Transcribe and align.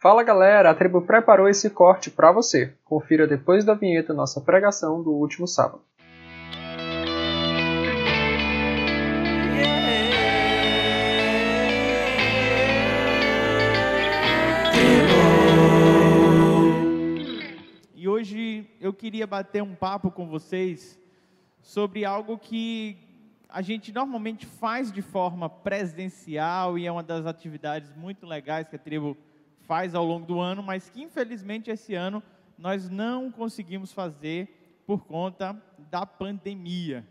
Fala 0.00 0.22
galera, 0.22 0.70
a 0.70 0.74
tribo 0.76 1.02
preparou 1.02 1.48
esse 1.48 1.68
corte 1.70 2.08
para 2.08 2.30
você. 2.30 2.72
Confira 2.84 3.26
depois 3.26 3.64
da 3.64 3.74
vinheta 3.74 4.14
nossa 4.14 4.40
pregação 4.40 5.02
do 5.02 5.10
último 5.10 5.44
sábado. 5.48 5.82
E 17.96 18.06
hoje 18.06 18.70
eu 18.80 18.94
queria 18.94 19.26
bater 19.26 19.64
um 19.64 19.74
papo 19.74 20.12
com 20.12 20.28
vocês 20.28 20.96
sobre 21.60 22.04
algo 22.04 22.38
que 22.38 22.96
a 23.48 23.60
gente 23.60 23.92
normalmente 23.92 24.46
faz 24.46 24.92
de 24.92 25.02
forma 25.02 25.50
presencial 25.50 26.78
e 26.78 26.86
é 26.86 26.92
uma 26.92 27.02
das 27.02 27.26
atividades 27.26 27.92
muito 27.96 28.24
legais 28.24 28.68
que 28.68 28.76
a 28.76 28.78
tribo 28.78 29.16
faz 29.68 29.94
ao 29.94 30.02
longo 30.02 30.24
do 30.24 30.40
ano, 30.40 30.62
mas 30.62 30.88
que 30.88 31.02
infelizmente 31.02 31.70
esse 31.70 31.94
ano 31.94 32.22
nós 32.56 32.88
não 32.88 33.30
conseguimos 33.30 33.92
fazer 33.92 34.82
por 34.86 35.04
conta 35.04 35.54
da 35.90 36.06
pandemia. 36.06 37.06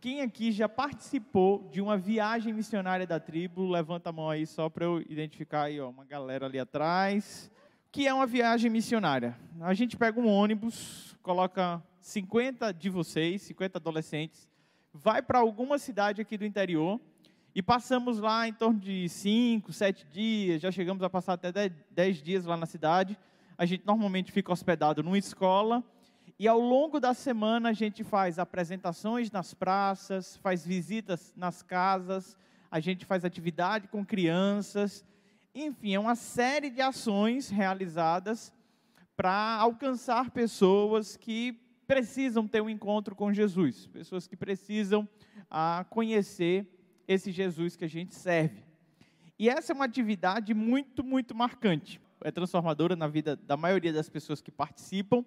Quem 0.00 0.22
aqui 0.22 0.50
já 0.50 0.66
participou 0.66 1.68
de 1.70 1.78
uma 1.78 1.98
viagem 1.98 2.54
missionária 2.54 3.06
da 3.06 3.20
tribo? 3.20 3.68
Levanta 3.68 4.08
a 4.08 4.12
mão 4.12 4.30
aí 4.30 4.46
só 4.46 4.70
para 4.70 4.86
eu 4.86 5.02
identificar 5.10 5.64
aí, 5.64 5.78
ó, 5.78 5.90
uma 5.90 6.06
galera 6.06 6.46
ali 6.46 6.58
atrás. 6.58 7.50
Que 7.92 8.08
é 8.08 8.14
uma 8.14 8.26
viagem 8.26 8.70
missionária. 8.70 9.36
A 9.60 9.74
gente 9.74 9.98
pega 9.98 10.18
um 10.18 10.26
ônibus, 10.26 11.14
coloca 11.22 11.82
50 11.98 12.72
de 12.72 12.88
vocês, 12.88 13.42
50 13.42 13.76
adolescentes, 13.76 14.48
vai 14.90 15.20
para 15.20 15.40
alguma 15.40 15.78
cidade 15.78 16.22
aqui 16.22 16.38
do 16.38 16.46
interior 16.46 16.98
e 17.54 17.60
passamos 17.60 18.18
lá 18.18 18.46
em 18.46 18.52
torno 18.52 18.78
de 18.78 19.08
5, 19.08 19.72
7 19.72 20.06
dias, 20.06 20.62
já 20.62 20.70
chegamos 20.70 21.02
a 21.02 21.10
passar 21.10 21.32
até 21.32 21.68
10 21.90 22.22
dias 22.22 22.44
lá 22.44 22.56
na 22.56 22.66
cidade. 22.66 23.18
A 23.58 23.66
gente 23.66 23.84
normalmente 23.84 24.30
fica 24.30 24.52
hospedado 24.52 25.02
numa 25.02 25.18
escola 25.18 25.82
e 26.38 26.46
ao 26.46 26.60
longo 26.60 27.00
da 27.00 27.12
semana 27.12 27.70
a 27.70 27.72
gente 27.72 28.04
faz 28.04 28.38
apresentações 28.38 29.32
nas 29.32 29.52
praças, 29.52 30.36
faz 30.36 30.64
visitas 30.64 31.34
nas 31.36 31.60
casas, 31.60 32.36
a 32.70 32.78
gente 32.78 33.04
faz 33.04 33.24
atividade 33.24 33.88
com 33.88 34.06
crianças. 34.06 35.04
Enfim, 35.52 35.94
é 35.94 35.98
uma 35.98 36.14
série 36.14 36.70
de 36.70 36.80
ações 36.80 37.50
realizadas 37.50 38.52
para 39.16 39.56
alcançar 39.56 40.30
pessoas 40.30 41.16
que 41.16 41.60
precisam 41.86 42.46
ter 42.46 42.62
um 42.62 42.70
encontro 42.70 43.16
com 43.16 43.32
Jesus, 43.32 43.88
pessoas 43.88 44.28
que 44.28 44.36
precisam 44.36 45.06
ah, 45.50 45.84
conhecer 45.90 46.79
esse 47.12 47.32
Jesus 47.32 47.74
que 47.74 47.84
a 47.84 47.88
gente 47.88 48.14
serve. 48.14 48.62
E 49.36 49.48
essa 49.48 49.72
é 49.72 49.74
uma 49.74 49.84
atividade 49.84 50.54
muito, 50.54 51.02
muito 51.02 51.34
marcante. 51.34 52.00
É 52.22 52.30
transformadora 52.30 52.94
na 52.94 53.08
vida 53.08 53.34
da 53.34 53.56
maioria 53.56 53.92
das 53.92 54.08
pessoas 54.08 54.40
que 54.40 54.52
participam. 54.52 55.24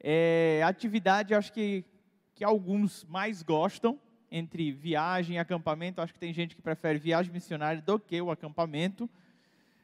É 0.00 0.62
atividade, 0.64 1.34
acho 1.34 1.52
que, 1.52 1.84
que 2.34 2.42
alguns 2.42 3.04
mais 3.04 3.42
gostam, 3.42 4.00
entre 4.30 4.72
viagem 4.72 5.36
e 5.36 5.38
acampamento. 5.38 6.00
Acho 6.00 6.14
que 6.14 6.18
tem 6.18 6.32
gente 6.32 6.56
que 6.56 6.62
prefere 6.62 6.98
viagem 6.98 7.30
missionária 7.30 7.82
do 7.82 7.98
que 7.98 8.18
o 8.22 8.30
acampamento. 8.30 9.10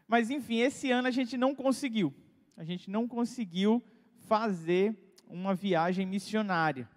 Mas, 0.07 0.31
enfim, 0.31 0.61
esse 0.61 0.91
ano 0.91 1.09
a 1.09 1.11
gente 1.11 1.37
não 1.37 1.55
conseguiu. 1.55 2.15
A 2.57 2.65
gente 2.65 2.89
não 2.89 3.07
conseguiu 3.07 3.85
fazer 4.21 4.97
uma 5.29 5.55
viagem 5.55 6.07
missionária. 6.07 6.89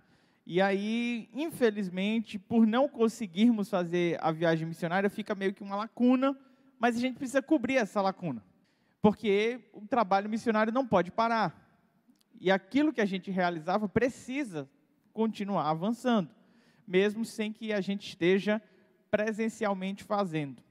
E 0.45 0.59
aí, 0.59 1.29
infelizmente, 1.33 2.39
por 2.39 2.65
não 2.65 2.87
conseguirmos 2.87 3.69
fazer 3.69 4.17
a 4.21 4.31
viagem 4.31 4.67
missionária, 4.67 5.09
fica 5.09 5.35
meio 5.35 5.53
que 5.53 5.63
uma 5.63 5.75
lacuna, 5.75 6.37
mas 6.79 6.97
a 6.97 6.99
gente 6.99 7.17
precisa 7.17 7.41
cobrir 7.41 7.75
essa 7.75 8.01
lacuna. 8.01 8.43
Porque 9.01 9.61
o 9.73 9.85
trabalho 9.87 10.29
missionário 10.29 10.73
não 10.73 10.85
pode 10.85 11.11
parar. 11.11 11.61
E 12.39 12.51
aquilo 12.51 12.91
que 12.91 13.01
a 13.01 13.05
gente 13.05 13.29
realizava 13.29 13.87
precisa 13.87 14.69
continuar 15.13 15.69
avançando, 15.69 16.29
mesmo 16.87 17.23
sem 17.23 17.53
que 17.53 17.71
a 17.71 17.81
gente 17.81 18.07
esteja 18.07 18.61
presencialmente 19.11 20.03
fazendo. 20.03 20.63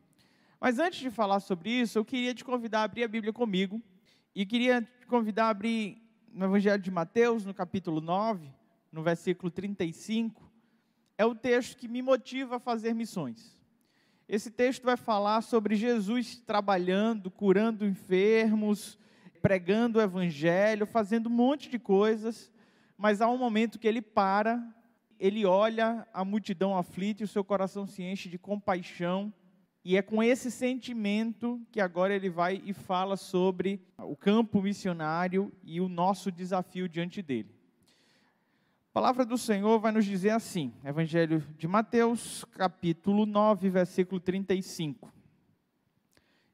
Mas 0.61 0.79
antes 0.79 0.99
de 0.99 1.11
falar 1.11 1.41
sobre 1.41 1.71
isso, 1.71 1.99
eu 1.99 2.05
queria 2.05 2.35
te 2.35 2.45
convidar 2.45 2.81
a 2.81 2.85
abrir 2.85 3.05
a 3.05 3.09
Bíblia 3.09 3.33
comigo 3.33 3.81
e 4.35 4.45
queria 4.45 4.83
te 4.83 5.07
convidar 5.07 5.47
a 5.47 5.51
abrir 5.51 6.03
no 6.33 6.45
Evangelho 6.45 6.83
de 6.83 6.91
Mateus, 6.91 7.45
no 7.45 7.55
capítulo 7.55 8.01
9, 8.01 8.53
no 8.93 9.03
versículo 9.03 9.51
35, 9.51 10.51
é 11.17 11.25
o 11.25 11.35
texto 11.35 11.77
que 11.77 11.87
me 11.87 12.03
motiva 12.03 12.57
a 12.57 12.61
fazer 12.61 12.95
missões. 12.95 13.59
Esse 14.29 14.51
texto 14.51 14.85
vai 14.85 14.97
falar 14.97 15.43
sobre 15.43 15.75
Jesus 15.75 16.39
trabalhando, 16.39 17.31
curando 17.31 17.85
enfermos, 17.85 18.99
pregando 19.43 19.99
o 19.99 20.03
evangelho, 20.03 20.87
fazendo 20.87 21.29
um 21.29 21.33
monte 21.33 21.69
de 21.69 21.79
coisas, 21.79 22.51
mas 22.97 23.21
há 23.21 23.29
um 23.29 23.39
momento 23.39 23.79
que 23.79 23.89
ele 23.89 24.01
para, 24.01 24.63
ele 25.19 25.45
olha 25.45 26.07
a 26.13 26.25
multidão 26.25 26.77
aflita 26.77 27.23
e 27.23 27.25
o 27.25 27.29
seu 27.29 27.45
coração 27.45 27.87
se 27.87 28.03
enche 28.03 28.29
de 28.29 28.39
compaixão, 28.39 29.33
e 29.85 29.97
é 29.97 30.03
com 30.03 30.23
esse 30.23 30.51
sentimento 30.51 31.61
que 31.73 31.81
agora 31.81 32.15
ele 32.15 32.29
vai 32.29 32.63
e 32.65 32.73
fala 32.73 33.17
sobre 33.17 33.83
o 33.99 34.15
campo 34.15 34.61
missionário 34.63 35.51
e 35.63 35.81
o 35.81 35.89
nosso 35.89 36.31
desafio 36.31 36.89
diante 36.89 37.23
dele. 37.23 37.60
A 38.91 38.93
palavra 38.93 39.25
do 39.25 39.39
Senhor 39.39 39.79
vai 39.79 39.93
nos 39.93 40.05
dizer 40.05 40.31
assim, 40.31 40.75
Evangelho 40.85 41.47
de 41.57 41.69
Mateus, 41.69 42.45
capítulo 42.51 43.25
9, 43.25 43.71
versículo 43.71 44.21
35. 44.21 45.13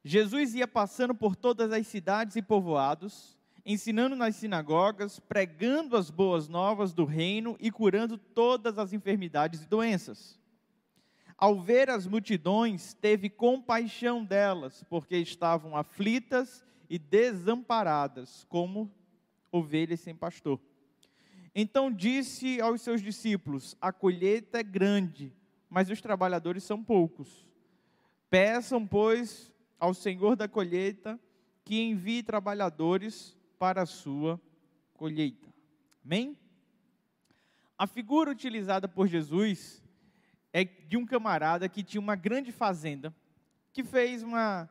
Jesus 0.03 0.53
ia 0.53 0.67
passando 0.67 1.15
por 1.15 1.35
todas 1.35 1.71
as 1.71 1.87
cidades 1.87 2.35
e 2.35 2.43
povoados, 2.43 3.35
ensinando 3.65 4.15
nas 4.15 4.35
sinagogas, 4.35 5.19
pregando 5.19 5.97
as 5.97 6.11
boas 6.11 6.47
novas 6.47 6.93
do 6.93 7.05
reino 7.05 7.57
e 7.59 7.71
curando 7.71 8.19
todas 8.19 8.77
as 8.77 8.93
enfermidades 8.93 9.63
e 9.63 9.67
doenças. 9.67 10.39
Ao 11.35 11.59
ver 11.59 11.89
as 11.89 12.05
multidões, 12.05 12.93
teve 12.93 13.31
compaixão 13.31 14.23
delas, 14.23 14.83
porque 14.87 15.17
estavam 15.17 15.75
aflitas 15.75 16.63
e 16.87 16.99
desamparadas, 16.99 18.45
como 18.47 18.91
ovelhas 19.51 20.01
sem 20.01 20.15
pastor. 20.15 20.59
Então 21.59 21.91
disse 21.91 22.61
aos 22.61 22.83
seus 22.83 23.01
discípulos: 23.01 23.75
A 23.81 23.91
colheita 23.91 24.59
é 24.59 24.63
grande, 24.63 25.33
mas 25.67 25.89
os 25.89 25.99
trabalhadores 25.99 26.63
são 26.63 26.83
poucos. 26.83 27.47
Peçam, 28.29 28.85
pois, 28.85 29.51
ao 29.79 29.91
Senhor 29.91 30.35
da 30.35 30.47
colheita 30.47 31.19
que 31.65 31.81
envie 31.81 32.21
trabalhadores 32.21 33.35
para 33.57 33.81
a 33.81 33.85
sua 33.87 34.39
colheita. 34.93 35.51
Amém? 36.05 36.37
A 37.75 37.87
figura 37.87 38.29
utilizada 38.29 38.87
por 38.87 39.07
Jesus 39.07 39.83
é 40.53 40.63
de 40.63 40.95
um 40.95 41.07
camarada 41.07 41.67
que 41.67 41.81
tinha 41.81 41.99
uma 41.99 42.15
grande 42.15 42.51
fazenda, 42.51 43.11
que 43.73 43.83
fez 43.83 44.21
uma, 44.21 44.69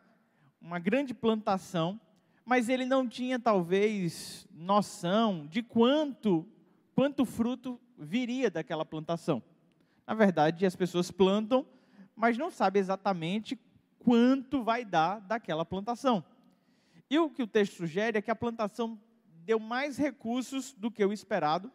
uma 0.60 0.78
grande 0.78 1.12
plantação, 1.12 2.00
mas 2.44 2.68
ele 2.68 2.84
não 2.84 3.08
tinha 3.08 3.40
talvez 3.40 4.46
noção 4.52 5.48
de 5.48 5.64
quanto 5.64 6.46
quanto 6.96 7.26
fruto 7.26 7.78
viria 7.98 8.50
daquela 8.50 8.82
plantação. 8.82 9.42
Na 10.06 10.14
verdade, 10.14 10.64
as 10.64 10.74
pessoas 10.74 11.10
plantam, 11.10 11.66
mas 12.16 12.38
não 12.38 12.50
sabem 12.50 12.80
exatamente 12.80 13.60
quanto 13.98 14.64
vai 14.64 14.82
dar 14.82 15.20
daquela 15.20 15.62
plantação. 15.62 16.24
E 17.10 17.18
o 17.18 17.28
que 17.28 17.42
o 17.42 17.46
texto 17.46 17.74
sugere 17.74 18.16
é 18.16 18.22
que 18.22 18.30
a 18.30 18.34
plantação 18.34 18.98
deu 19.44 19.60
mais 19.60 19.98
recursos 19.98 20.72
do 20.72 20.90
que 20.90 21.04
o 21.04 21.12
esperado, 21.12 21.70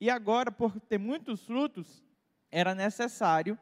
e 0.00 0.08
agora, 0.08 0.50
por 0.50 0.80
ter 0.80 0.98
muitos 0.98 1.44
frutos, 1.44 2.02
era 2.50 2.74
necessário 2.74 3.58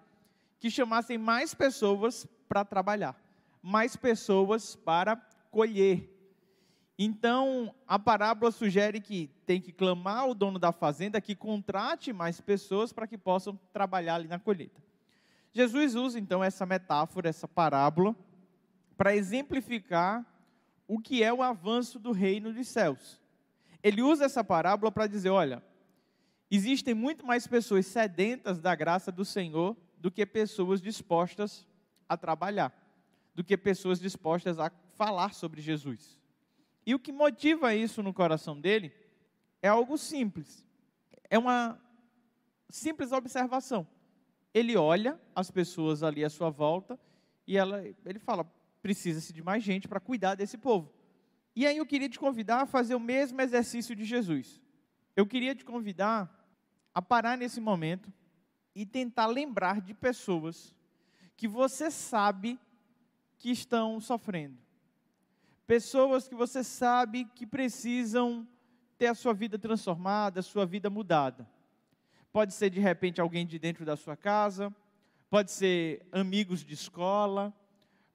que 0.60 0.70
chamassem 0.70 1.18
mais 1.18 1.54
pessoas 1.54 2.24
para 2.48 2.64
trabalhar, 2.64 3.20
mais 3.60 3.96
pessoas 3.96 4.76
para 4.76 5.16
colher. 5.50 6.13
Então, 6.98 7.74
a 7.88 7.98
parábola 7.98 8.52
sugere 8.52 9.00
que 9.00 9.28
tem 9.44 9.60
que 9.60 9.72
clamar 9.72 10.18
ao 10.18 10.34
dono 10.34 10.58
da 10.58 10.70
fazenda 10.70 11.20
que 11.20 11.34
contrate 11.34 12.12
mais 12.12 12.40
pessoas 12.40 12.92
para 12.92 13.06
que 13.06 13.18
possam 13.18 13.58
trabalhar 13.72 14.14
ali 14.14 14.28
na 14.28 14.38
colheita. 14.38 14.80
Jesus 15.52 15.94
usa 15.94 16.18
então 16.18 16.42
essa 16.42 16.64
metáfora, 16.64 17.28
essa 17.28 17.48
parábola, 17.48 18.14
para 18.96 19.14
exemplificar 19.14 20.24
o 20.86 21.00
que 21.00 21.22
é 21.22 21.32
o 21.32 21.42
avanço 21.42 21.98
do 21.98 22.12
reino 22.12 22.52
dos 22.52 22.68
céus. 22.68 23.20
Ele 23.82 24.00
usa 24.00 24.24
essa 24.24 24.44
parábola 24.44 24.92
para 24.92 25.08
dizer: 25.08 25.30
olha, 25.30 25.62
existem 26.48 26.94
muito 26.94 27.26
mais 27.26 27.46
pessoas 27.46 27.86
sedentas 27.86 28.60
da 28.60 28.74
graça 28.74 29.10
do 29.10 29.24
Senhor 29.24 29.76
do 29.98 30.10
que 30.10 30.24
pessoas 30.24 30.80
dispostas 30.80 31.66
a 32.08 32.16
trabalhar, 32.16 32.72
do 33.34 33.42
que 33.42 33.56
pessoas 33.56 33.98
dispostas 33.98 34.58
a 34.58 34.70
falar 34.96 35.34
sobre 35.34 35.60
Jesus. 35.60 36.16
E 36.86 36.94
o 36.94 36.98
que 36.98 37.12
motiva 37.12 37.74
isso 37.74 38.02
no 38.02 38.12
coração 38.12 38.60
dele 38.60 38.92
é 39.62 39.68
algo 39.68 39.96
simples. 39.96 40.66
É 41.30 41.38
uma 41.38 41.80
simples 42.68 43.12
observação. 43.12 43.86
Ele 44.52 44.76
olha 44.76 45.20
as 45.34 45.50
pessoas 45.50 46.02
ali 46.02 46.24
à 46.24 46.30
sua 46.30 46.50
volta 46.50 46.98
e 47.46 47.56
ela, 47.56 47.82
ele 48.04 48.18
fala: 48.18 48.44
precisa-se 48.82 49.32
de 49.32 49.42
mais 49.42 49.62
gente 49.64 49.88
para 49.88 50.00
cuidar 50.00 50.34
desse 50.34 50.58
povo. 50.58 50.92
E 51.56 51.66
aí 51.66 51.76
eu 51.76 51.86
queria 51.86 52.08
te 52.08 52.18
convidar 52.18 52.62
a 52.62 52.66
fazer 52.66 52.94
o 52.94 53.00
mesmo 53.00 53.40
exercício 53.40 53.94
de 53.94 54.04
Jesus. 54.04 54.60
Eu 55.16 55.26
queria 55.26 55.54
te 55.54 55.64
convidar 55.64 56.30
a 56.92 57.00
parar 57.00 57.38
nesse 57.38 57.60
momento 57.60 58.12
e 58.74 58.84
tentar 58.84 59.26
lembrar 59.26 59.80
de 59.80 59.94
pessoas 59.94 60.74
que 61.36 61.46
você 61.46 61.90
sabe 61.90 62.58
que 63.38 63.50
estão 63.50 64.00
sofrendo. 64.00 64.63
Pessoas 65.66 66.28
que 66.28 66.34
você 66.34 66.62
sabe 66.62 67.24
que 67.34 67.46
precisam 67.46 68.46
ter 68.98 69.06
a 69.06 69.14
sua 69.14 69.32
vida 69.32 69.58
transformada, 69.58 70.40
a 70.40 70.42
sua 70.42 70.66
vida 70.66 70.90
mudada. 70.90 71.48
Pode 72.32 72.52
ser 72.52 72.70
de 72.70 72.80
repente 72.80 73.20
alguém 73.20 73.46
de 73.46 73.58
dentro 73.58 73.84
da 73.84 73.96
sua 73.96 74.16
casa, 74.16 74.74
pode 75.30 75.50
ser 75.50 76.06
amigos 76.12 76.64
de 76.64 76.74
escola, 76.74 77.54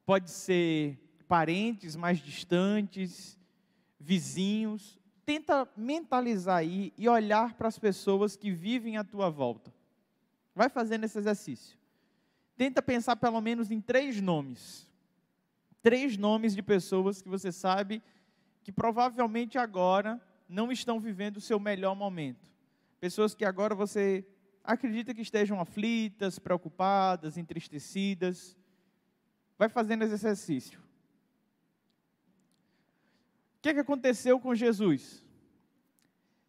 pode 0.06 0.30
ser 0.30 1.00
parentes 1.28 1.96
mais 1.96 2.20
distantes, 2.20 3.40
vizinhos. 4.00 5.00
Tenta 5.26 5.68
mentalizar 5.78 6.58
aí 6.58 6.92
e 6.98 7.08
olhar 7.08 7.54
para 7.54 7.68
as 7.68 7.78
pessoas 7.78 8.36
que 8.36 8.52
vivem 8.52 8.98
à 8.98 9.04
tua 9.04 9.30
volta. 9.30 9.74
Vai 10.56 10.70
fazendo 10.70 11.04
esse 11.04 11.18
exercício. 11.18 11.78
Tenta 12.58 12.82
pensar 12.82 13.16
pelo 13.16 13.40
menos 13.40 13.70
em 13.72 13.80
três 13.80 14.20
nomes. 14.20 14.89
Três 15.82 16.18
nomes 16.18 16.56
de 16.56 16.62
pessoas 16.62 17.22
que 17.22 17.30
você 17.30 17.52
sabe 17.52 18.02
que 18.64 18.72
provavelmente 18.72 19.58
agora 19.58 20.22
não 20.48 20.72
estão 20.72 21.00
vivendo 21.00 21.38
o 21.38 21.42
seu 21.42 21.60
melhor 21.60 21.96
momento 21.96 22.50
pessoas 23.00 23.34
que 23.34 23.46
agora 23.46 23.74
você 23.74 24.26
acredita 24.64 25.14
que 25.14 25.22
estejam 25.22 25.60
aflitas, 25.60 26.38
preocupadas, 26.38 27.38
entristecidas. 27.38 28.58
Vai 29.58 29.70
fazendo 29.70 30.04
esse 30.04 30.14
exercício. 30.14 30.80
O 33.58 33.62
que, 33.62 33.70
é 33.70 33.74
que 33.74 33.80
aconteceu 33.80 34.40
com 34.40 34.54
Jesus? 34.54 35.26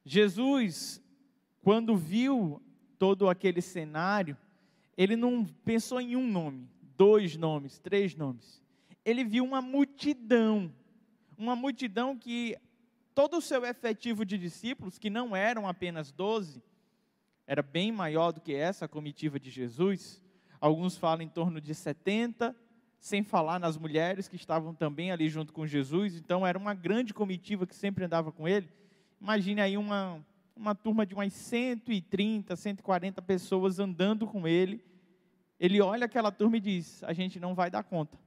Jesus, 0.05 1.03
quando 1.63 1.97
viu 1.97 2.61
todo 2.99 3.29
aquele 3.29 3.61
cenário, 3.61 4.37
ele 4.97 5.17
não 5.17 5.45
pensou 5.45 6.01
em 6.01 6.17
um 6.17 6.27
nome, 6.27 6.69
dois 6.97 7.37
nomes, 7.37 7.79
três 7.79 8.15
nomes. 8.15 8.63
Ele 9.05 9.25
viu 9.25 9.45
uma 9.45 9.63
multidão, 9.63 10.73
uma 11.37 11.57
multidão 11.57 12.17
que 12.17 12.57
todo 13.15 13.39
o 13.39 13.43
seu 13.43 13.65
efetivo 13.65 14.25
de 14.25 14.39
discípulos, 14.39 14.99
que 14.99 15.11
não 15.11 15.35
eram 15.35 15.67
apenas 15.67 16.13
doze, 16.13 16.63
era 17.47 17.63
bem 17.63 17.91
maior 17.91 18.33
do 18.33 18.41
que 18.41 18.55
essa 18.55 18.87
comitiva 18.87 19.41
de 19.41 19.51
Jesus. 19.51 20.23
Alguns 20.61 20.97
falam 20.97 21.23
em 21.23 21.29
torno 21.29 21.61
de 21.61 21.75
70, 21.75 22.55
sem 23.01 23.23
falar 23.23 23.59
nas 23.59 23.77
mulheres 23.77 24.29
que 24.29 24.37
estavam 24.37 24.75
também 24.75 25.11
ali 25.11 25.29
junto 25.29 25.53
com 25.53 25.67
Jesus. 25.67 26.15
Então 26.15 26.47
era 26.47 26.59
uma 26.59 26.75
grande 26.75 27.13
comitiva 27.15 27.67
que 27.67 27.75
sempre 27.75 28.05
andava 28.05 28.31
com 28.31 28.47
ele. 28.47 28.69
Imagine 29.21 29.63
aí 29.63 29.77
uma, 29.77 30.25
uma 30.55 30.75
turma 30.75 31.05
de 31.05 31.15
umas 31.15 31.33
130, 31.33 32.55
140 32.55 33.23
pessoas 33.23 33.79
andando 33.79 34.27
com 34.27 34.47
ele. 34.47 34.85
Ele 35.59 35.81
olha 35.81 36.05
aquela 36.05 36.31
turma 36.31 36.59
e 36.59 36.61
diz: 36.61 37.03
A 37.05 37.13
gente 37.13 37.41
não 37.41 37.55
vai 37.55 37.71
dar 37.71 37.83
conta. 37.83 38.19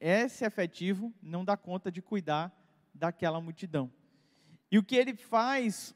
Esse 0.00 0.44
efetivo 0.44 1.12
não 1.22 1.44
dá 1.44 1.56
conta 1.56 1.90
de 1.90 2.02
cuidar 2.02 2.52
daquela 2.94 3.40
multidão. 3.40 3.90
E 4.70 4.78
o 4.78 4.82
que 4.82 4.96
ele 4.96 5.14
faz 5.14 5.94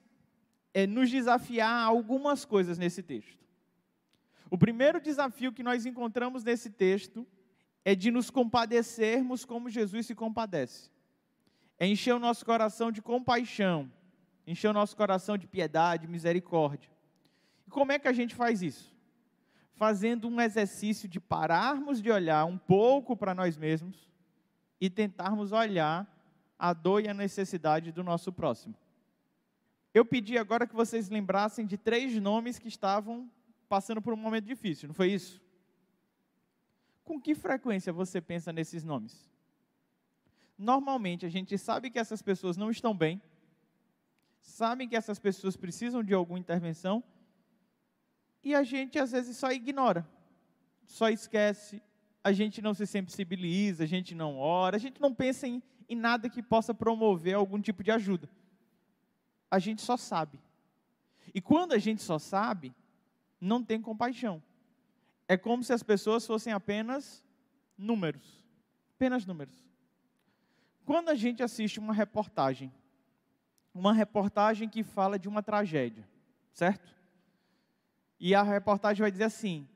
é 0.72 0.86
nos 0.86 1.10
desafiar 1.10 1.84
algumas 1.84 2.44
coisas 2.44 2.78
nesse 2.78 3.02
texto. 3.02 3.38
O 4.50 4.58
primeiro 4.58 5.00
desafio 5.00 5.52
que 5.52 5.62
nós 5.62 5.86
encontramos 5.86 6.42
nesse 6.42 6.70
texto 6.70 7.26
é 7.84 7.94
de 7.94 8.10
nos 8.10 8.30
compadecermos 8.30 9.44
como 9.44 9.70
Jesus 9.70 10.06
se 10.06 10.14
compadece. 10.14 10.90
É 11.78 11.86
encher 11.86 12.14
o 12.14 12.18
nosso 12.18 12.44
coração 12.44 12.92
de 12.92 13.00
compaixão, 13.00 13.90
encher 14.46 14.68
o 14.68 14.72
nosso 14.72 14.96
coração 14.96 15.38
de 15.38 15.46
piedade, 15.46 16.06
misericórdia. 16.06 16.90
E 17.66 17.70
como 17.70 17.92
é 17.92 17.98
que 17.98 18.08
a 18.08 18.12
gente 18.12 18.34
faz 18.34 18.62
isso? 18.62 18.94
Fazendo 19.80 20.28
um 20.28 20.38
exercício 20.38 21.08
de 21.08 21.18
pararmos 21.18 22.02
de 22.02 22.10
olhar 22.10 22.44
um 22.44 22.58
pouco 22.58 23.16
para 23.16 23.34
nós 23.34 23.56
mesmos 23.56 24.10
e 24.78 24.90
tentarmos 24.90 25.52
olhar 25.52 26.06
a 26.58 26.74
dor 26.74 27.02
e 27.02 27.08
a 27.08 27.14
necessidade 27.14 27.90
do 27.90 28.04
nosso 28.04 28.30
próximo. 28.30 28.74
Eu 29.94 30.04
pedi 30.04 30.36
agora 30.36 30.66
que 30.66 30.74
vocês 30.74 31.08
lembrassem 31.08 31.64
de 31.64 31.78
três 31.78 32.14
nomes 32.20 32.58
que 32.58 32.68
estavam 32.68 33.30
passando 33.70 34.02
por 34.02 34.12
um 34.12 34.18
momento 34.18 34.44
difícil, 34.44 34.86
não 34.86 34.94
foi 34.94 35.12
isso? 35.12 35.40
Com 37.02 37.18
que 37.18 37.34
frequência 37.34 37.90
você 37.90 38.20
pensa 38.20 38.52
nesses 38.52 38.84
nomes? 38.84 39.32
Normalmente 40.58 41.24
a 41.24 41.30
gente 41.30 41.56
sabe 41.56 41.88
que 41.88 41.98
essas 41.98 42.20
pessoas 42.20 42.58
não 42.58 42.70
estão 42.70 42.94
bem, 42.94 43.18
sabem 44.42 44.86
que 44.86 44.94
essas 44.94 45.18
pessoas 45.18 45.56
precisam 45.56 46.04
de 46.04 46.12
alguma 46.12 46.38
intervenção, 46.38 47.02
e 48.42 48.54
a 48.54 48.62
gente 48.62 48.98
às 48.98 49.12
vezes 49.12 49.36
só 49.36 49.50
ignora, 49.52 50.06
só 50.86 51.08
esquece, 51.08 51.82
a 52.22 52.32
gente 52.32 52.60
não 52.60 52.74
se 52.74 52.86
sensibiliza, 52.86 53.84
a 53.84 53.86
gente 53.86 54.14
não 54.14 54.38
ora, 54.38 54.76
a 54.76 54.80
gente 54.80 55.00
não 55.00 55.14
pensa 55.14 55.46
em, 55.46 55.62
em 55.88 55.96
nada 55.96 56.28
que 56.28 56.42
possa 56.42 56.74
promover 56.74 57.34
algum 57.34 57.60
tipo 57.60 57.82
de 57.82 57.90
ajuda. 57.90 58.28
A 59.50 59.58
gente 59.58 59.82
só 59.82 59.96
sabe. 59.96 60.38
E 61.34 61.40
quando 61.40 61.72
a 61.72 61.78
gente 61.78 62.02
só 62.02 62.18
sabe, 62.18 62.74
não 63.40 63.62
tem 63.62 63.80
compaixão. 63.80 64.42
É 65.26 65.36
como 65.36 65.62
se 65.64 65.72
as 65.72 65.82
pessoas 65.82 66.26
fossem 66.26 66.52
apenas 66.52 67.24
números. 67.76 68.44
Apenas 68.96 69.24
números. 69.24 69.64
Quando 70.84 71.08
a 71.08 71.14
gente 71.14 71.42
assiste 71.42 71.78
uma 71.78 71.94
reportagem, 71.94 72.72
uma 73.72 73.92
reportagem 73.92 74.68
que 74.68 74.82
fala 74.82 75.18
de 75.18 75.28
uma 75.28 75.42
tragédia, 75.42 76.06
certo? 76.52 76.99
E 78.20 78.34
a 78.34 78.42
reportagem 78.42 79.00
vai 79.00 79.10
dizer 79.10 79.24
assim: 79.24 79.66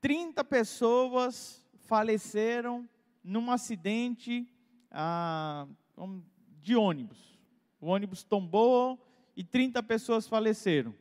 30 0.00 0.44
pessoas 0.44 1.66
faleceram 1.80 2.88
num 3.24 3.50
acidente 3.50 4.48
ah, 4.90 5.66
de 6.60 6.76
ônibus. 6.76 7.38
O 7.80 7.88
ônibus 7.88 8.22
tombou 8.22 9.04
e 9.36 9.42
30 9.42 9.82
pessoas 9.82 10.28
faleceram. 10.28 10.94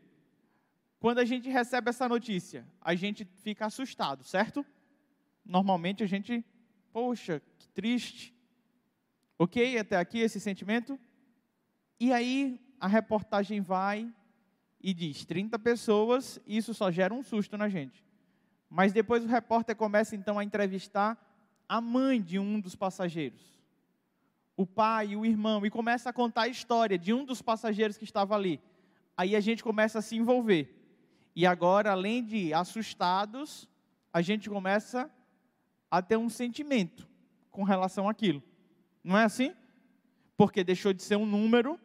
Quando 1.00 1.20
a 1.20 1.26
gente 1.26 1.50
recebe 1.50 1.90
essa 1.90 2.10
notícia, 2.10 2.66
a 2.80 2.96
gente 2.96 3.26
fica 3.26 3.66
assustado, 3.66 4.24
certo? 4.24 4.66
Normalmente 5.46 6.04
a 6.04 6.08
gente, 6.08 6.44
poxa, 6.92 7.42
que 7.58 7.68
triste. 7.70 8.36
Ok? 9.38 9.78
Até 9.78 9.98
aqui 9.98 10.20
esse 10.20 10.40
sentimento? 10.40 11.00
E 12.00 12.12
aí 12.12 12.60
a 12.80 12.88
reportagem 12.88 13.62
vai 13.62 14.12
e 14.84 14.94
diz: 14.94 15.26
30 15.26 15.58
pessoas, 15.60 16.40
isso 16.46 16.74
só 16.74 16.92
gera 16.92 17.14
um 17.14 17.24
susto 17.24 17.58
na 17.58 17.70
gente. 17.70 18.04
Mas 18.70 18.94
depois 18.94 19.24
o 19.24 19.28
repórter 19.28 19.76
começa 19.76 20.16
então 20.16 20.40
a 20.40 20.44
entrevistar 20.44 21.18
a 21.68 21.80
mãe 21.80 22.22
de 22.22 22.40
um 22.40 22.60
dos 22.60 22.76
passageiros, 22.76 23.42
o 24.56 24.66
pai 24.66 25.16
o 25.16 25.26
irmão, 25.26 25.66
e 25.66 25.70
começa 25.70 26.10
a 26.10 26.14
contar 26.14 26.44
a 26.44 26.48
história 26.48 26.98
de 26.98 27.14
um 27.14 27.26
dos 27.26 27.42
passageiros 27.42 27.98
que 27.98 28.04
estava 28.04 28.36
ali. 28.36 28.60
Aí 29.16 29.36
a 29.36 29.40
gente 29.40 29.64
começa 29.64 30.00
a 30.00 30.02
se 30.02 30.16
envolver. 30.16 30.78
E 31.36 31.46
agora, 31.46 31.92
além 31.92 32.24
de 32.24 32.54
assustados, 32.54 33.70
a 34.12 34.22
gente 34.22 34.50
começa 34.50 35.10
a 35.90 36.02
ter 36.02 36.18
um 36.18 36.30
sentimento 36.30 37.08
com 37.50 37.64
relação 37.64 38.10
àquilo. 38.10 38.42
Não 39.04 39.18
é 39.18 39.24
assim? 39.24 39.54
Porque 40.38 40.64
deixou 40.64 40.94
de 40.94 41.04
ser 41.04 41.18
um 41.18 41.26
número 41.26 41.80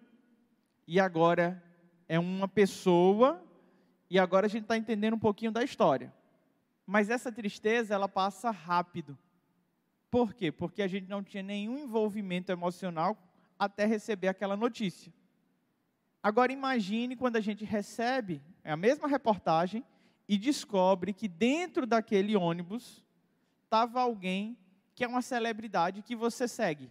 e 0.86 1.00
agora 1.00 1.62
é 2.08 2.18
uma 2.18 2.48
pessoa, 2.48 3.42
e 4.08 4.18
agora 4.18 4.46
a 4.46 4.48
gente 4.48 4.62
está 4.62 4.76
entendendo 4.76 5.14
um 5.14 5.18
pouquinho 5.18 5.50
da 5.50 5.62
história. 5.62 6.12
Mas 6.86 7.10
essa 7.10 7.32
tristeza, 7.32 7.94
ela 7.94 8.08
passa 8.08 8.50
rápido. 8.50 9.18
Por 10.10 10.32
quê? 10.32 10.52
Porque 10.52 10.82
a 10.82 10.88
gente 10.88 11.08
não 11.08 11.22
tinha 11.22 11.42
nenhum 11.42 11.78
envolvimento 11.78 12.52
emocional 12.52 13.16
até 13.58 13.84
receber 13.84 14.28
aquela 14.28 14.56
notícia. 14.56 15.12
Agora 16.22 16.52
imagine 16.52 17.16
quando 17.16 17.36
a 17.36 17.40
gente 17.40 17.64
recebe 17.64 18.42
a 18.64 18.76
mesma 18.76 19.08
reportagem 19.08 19.84
e 20.28 20.36
descobre 20.36 21.12
que 21.12 21.28
dentro 21.28 21.86
daquele 21.86 22.36
ônibus 22.36 23.04
estava 23.64 24.00
alguém 24.00 24.56
que 24.94 25.04
é 25.04 25.08
uma 25.08 25.22
celebridade 25.22 26.02
que 26.02 26.16
você 26.16 26.48
segue. 26.48 26.90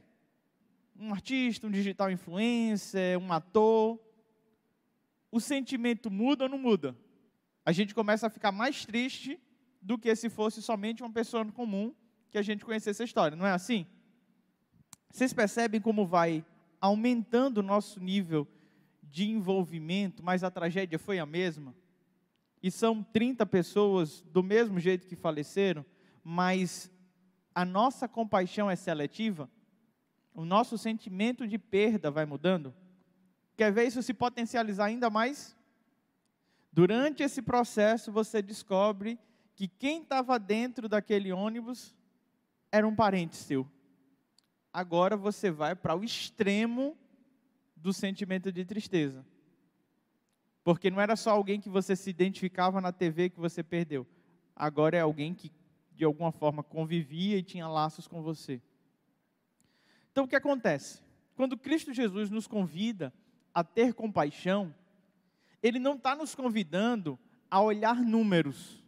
Um 0.98 1.12
artista, 1.12 1.68
um 1.68 1.72
digital 1.72 2.12
influencer, 2.12 3.18
um 3.18 3.34
ator. 3.34 4.00
O 5.32 5.40
sentimento 5.40 6.10
muda 6.10 6.46
ou 6.46 6.50
não 6.50 6.58
muda? 6.58 6.96
A 7.66 7.72
gente 7.72 7.94
começa 7.94 8.28
a 8.28 8.30
ficar 8.30 8.52
mais 8.52 8.86
triste 8.86 9.40
do 9.82 9.98
que 9.98 10.16
se 10.16 10.30
fosse 10.30 10.62
somente 10.62 11.04
uma 11.04 11.12
pessoa 11.12 11.46
comum 11.52 11.94
que 12.30 12.38
a 12.38 12.42
gente 12.42 12.66
conhecesse 12.66 13.02
a 13.02 13.06
história, 13.06 13.38
não 13.38 13.46
é 13.46 13.52
assim? 13.52 13.86
Vocês 15.12 15.34
percebem 15.34 15.80
como 15.80 16.06
vai 16.06 16.46
aumentando 16.82 17.60
o 17.60 17.64
nosso 17.64 18.00
nível 18.00 18.48
de 19.02 19.30
envolvimento, 19.30 20.24
mas 20.24 20.44
a 20.44 20.52
tragédia 20.52 21.00
foi 21.00 21.20
a 21.20 21.26
mesma? 21.26 21.76
E 22.62 22.70
são 22.70 23.04
30 23.04 23.46
pessoas 23.46 24.22
do 24.22 24.44
mesmo 24.44 24.80
jeito 24.80 25.08
que 25.08 25.16
faleceram, 25.16 25.86
mas 26.24 26.92
a 27.54 27.64
nossa 27.64 28.08
compaixão 28.08 28.70
é 28.70 28.76
seletiva? 28.76 29.50
o 30.36 30.44
nosso 30.44 30.78
sentimento 30.78 31.48
de 31.48 31.58
perda 31.58 32.12
vai 32.12 32.26
mudando. 32.26 32.74
Quer 33.56 33.72
ver 33.72 33.86
isso 33.86 34.02
se 34.04 34.14
potencializar 34.14 34.86
ainda 34.86 35.10
mais? 35.10 35.56
Durante 36.72 37.24
esse 37.24 37.42
processo, 37.42 38.12
você 38.12 38.42
descobre 38.42 39.18
que 39.56 39.68
quem 39.68 40.02
estava 40.02 40.38
dentro 40.38 40.90
daquele 40.90 41.32
ônibus 41.32 41.96
era 42.72 42.86
um 42.86 42.96
parente 42.96 43.36
seu. 43.38 43.66
Agora 44.74 45.16
você 45.16 45.50
vai 45.50 45.74
para 45.74 45.96
o 45.96 46.04
extremo 46.04 46.98
do 47.78 47.94
sentimento 47.94 48.52
de 48.52 48.66
tristeza. 48.66 49.26
Porque 50.66 50.92
não 50.92 51.00
era 51.00 51.16
só 51.16 51.32
alguém 51.32 51.62
que 51.62 51.70
você 51.70 51.96
se 51.96 52.10
identificava 52.10 52.82
na 52.82 52.92
TV 52.92 53.30
que 53.30 53.40
você 53.40 53.64
perdeu. 53.64 54.06
Agora 54.54 54.98
é 54.98 55.02
alguém 55.02 55.34
que 55.34 55.50
de 55.94 56.04
alguma 56.04 56.32
forma 56.32 56.62
convivia 56.62 57.38
e 57.38 57.44
tinha 57.44 57.68
laços 57.68 58.08
com 58.08 58.22
você. 58.22 58.62
Então 60.12 60.26
o 60.26 60.28
que 60.28 60.36
acontece? 60.36 61.02
Quando 61.36 61.58
Cristo 61.58 61.94
Jesus 61.94 62.30
nos 62.30 62.48
convida 62.48 63.14
a 63.56 63.64
ter 63.64 63.94
compaixão, 63.94 64.76
Ele 65.64 65.80
não 65.80 65.96
está 65.96 66.14
nos 66.14 66.36
convidando 66.36 67.18
a 67.50 67.62
olhar 67.62 67.96
números, 67.96 68.84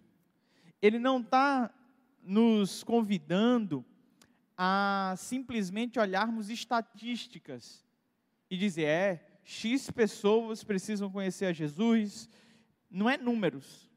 Ele 0.82 1.00
não 1.00 1.22
está 1.22 1.74
nos 2.22 2.84
convidando 2.84 3.86
a 4.58 5.16
simplesmente 5.18 5.98
olharmos 5.98 6.50
estatísticas 6.50 7.86
e 8.50 8.58
dizer, 8.58 8.86
é, 8.86 9.40
X 9.46 9.90
pessoas 9.90 10.66
precisam 10.66 11.10
conhecer 11.10 11.46
a 11.46 11.54
Jesus, 11.54 12.30
não 12.92 13.10
é 13.10 13.18
números. 13.18 13.90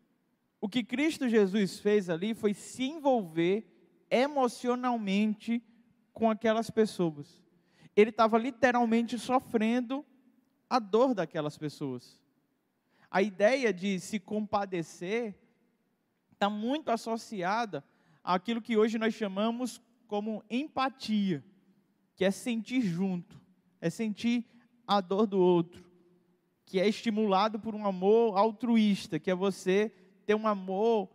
O 0.61 0.69
que 0.69 0.85
Cristo 0.85 1.29
Jesus 1.29 1.81
fez 1.81 2.09
ali 2.09 2.35
foi 2.35 2.55
se 2.55 2.85
envolver 2.85 3.67
emocionalmente 4.09 5.61
com 6.13 6.31
aquelas 6.31 6.71
pessoas. 6.71 7.43
Ele 7.97 8.11
estava 8.11 8.39
literalmente 8.39 9.19
sofrendo 9.19 10.05
a 10.71 10.79
dor 10.79 11.13
daquelas 11.13 11.59
pessoas. 11.59 12.17
A 13.11 13.21
ideia 13.21 13.73
de 13.73 13.99
se 13.99 14.21
compadecer 14.21 15.37
está 16.33 16.49
muito 16.49 16.93
associada 16.93 17.85
àquilo 18.23 18.63
que 18.63 18.77
hoje 18.77 18.97
nós 18.97 19.13
chamamos 19.13 19.83
como 20.07 20.45
empatia, 20.49 21.45
que 22.15 22.25
é 22.25 22.31
sentir 22.31 22.83
junto, 22.83 23.41
é 23.81 23.91
sentir 23.91 24.47
a 24.87 25.01
dor 25.01 25.27
do 25.27 25.41
outro, 25.41 25.85
que 26.65 26.79
é 26.79 26.89
estimulado 26.89 27.59
por 27.59 27.75
um 27.75 27.85
amor 27.85 28.39
altruísta, 28.39 29.19
que 29.19 29.31
é 29.31 29.35
você 29.35 29.93
ter 30.25 30.37
um 30.37 30.47
amor 30.47 31.11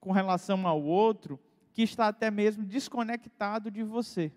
com 0.00 0.12
relação 0.12 0.66
ao 0.66 0.82
outro 0.82 1.38
que 1.74 1.82
está 1.82 2.08
até 2.08 2.30
mesmo 2.30 2.64
desconectado 2.64 3.70
de 3.70 3.82
você. 3.82 4.32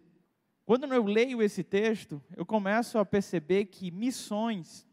Quando 0.65 0.91
eu 0.91 1.05
leio 1.05 1.43
esse 1.43 1.63
texto, 1.63 2.19
eu 2.35 2.43
começo 2.43 2.97
a 2.97 3.05
perceber 3.05 3.65
que 3.65 3.91
missões 3.91 4.87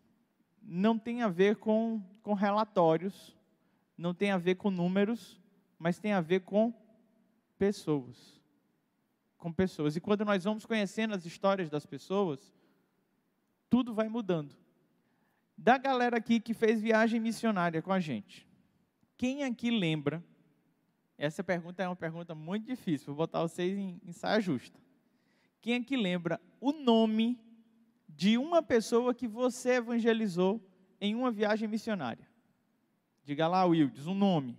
não 0.63 0.99
tem 0.99 1.23
a 1.23 1.29
ver 1.29 1.57
com, 1.57 2.03
com 2.23 2.35
relatórios, 2.35 3.35
não 3.97 4.13
tem 4.13 4.31
a 4.31 4.37
ver 4.37 4.57
com 4.57 4.71
números, 4.71 5.41
mas 5.79 5.99
tem 5.99 6.13
a 6.13 6.21
ver 6.21 6.41
com 6.41 6.75
pessoas. 7.59 8.39
Com 9.39 9.51
pessoas. 9.51 9.97
E 9.97 10.01
quando 10.01 10.27
nós 10.27 10.45
vamos 10.45 10.67
conhecendo 10.67 11.15
as 11.15 11.25
histórias 11.25 11.71
das 11.71 11.87
pessoas, 11.87 12.55
tudo 13.71 13.95
vai 13.95 14.09
mudando. 14.11 14.55
Da 15.57 15.79
galera 15.79 16.19
aqui 16.19 16.39
que 16.39 16.53
fez 16.53 16.83
viagem 16.83 17.19
missionária 17.19 17.81
com 17.81 17.93
a 17.93 17.99
gente, 17.99 18.47
quem 19.17 19.43
aqui 19.43 19.71
lembra? 19.71 20.23
Essa 21.17 21.43
pergunta 21.43 21.83
é 21.83 21.89
uma 21.89 21.97
pergunta 21.97 22.35
muito 22.35 22.67
difícil, 22.67 23.07
vou 23.07 23.17
botar 23.17 23.41
vocês 23.41 23.79
em, 23.79 23.99
em 24.05 24.13
saia 24.13 24.41
justa. 24.41 24.79
Quem 25.63 25.75
é 25.75 25.81
que 25.81 25.97
lembra 25.97 26.41
o 26.61 26.73
nome 26.73 27.41
de 28.09 28.37
uma 28.37 28.61
pessoa 28.61 29.15
que 29.15 29.29
você 29.29 29.75
evangelizou 29.75 30.61
em 31.01 31.15
uma 31.15 31.31
viagem 31.31 31.69
missionária? 31.69 32.29
Diga 33.25 33.47
lá, 33.47 33.65
Wildes, 33.65 34.09
um 34.09 34.15
nome. 34.15 34.59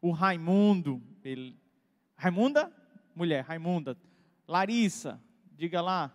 O 0.00 0.10
Raimundo. 0.10 1.02
Ele... 1.22 1.54
Raimunda? 2.16 2.72
Mulher, 3.14 3.44
Raimunda. 3.44 3.96
Larissa, 4.48 5.22
diga 5.52 5.82
lá. 5.82 6.10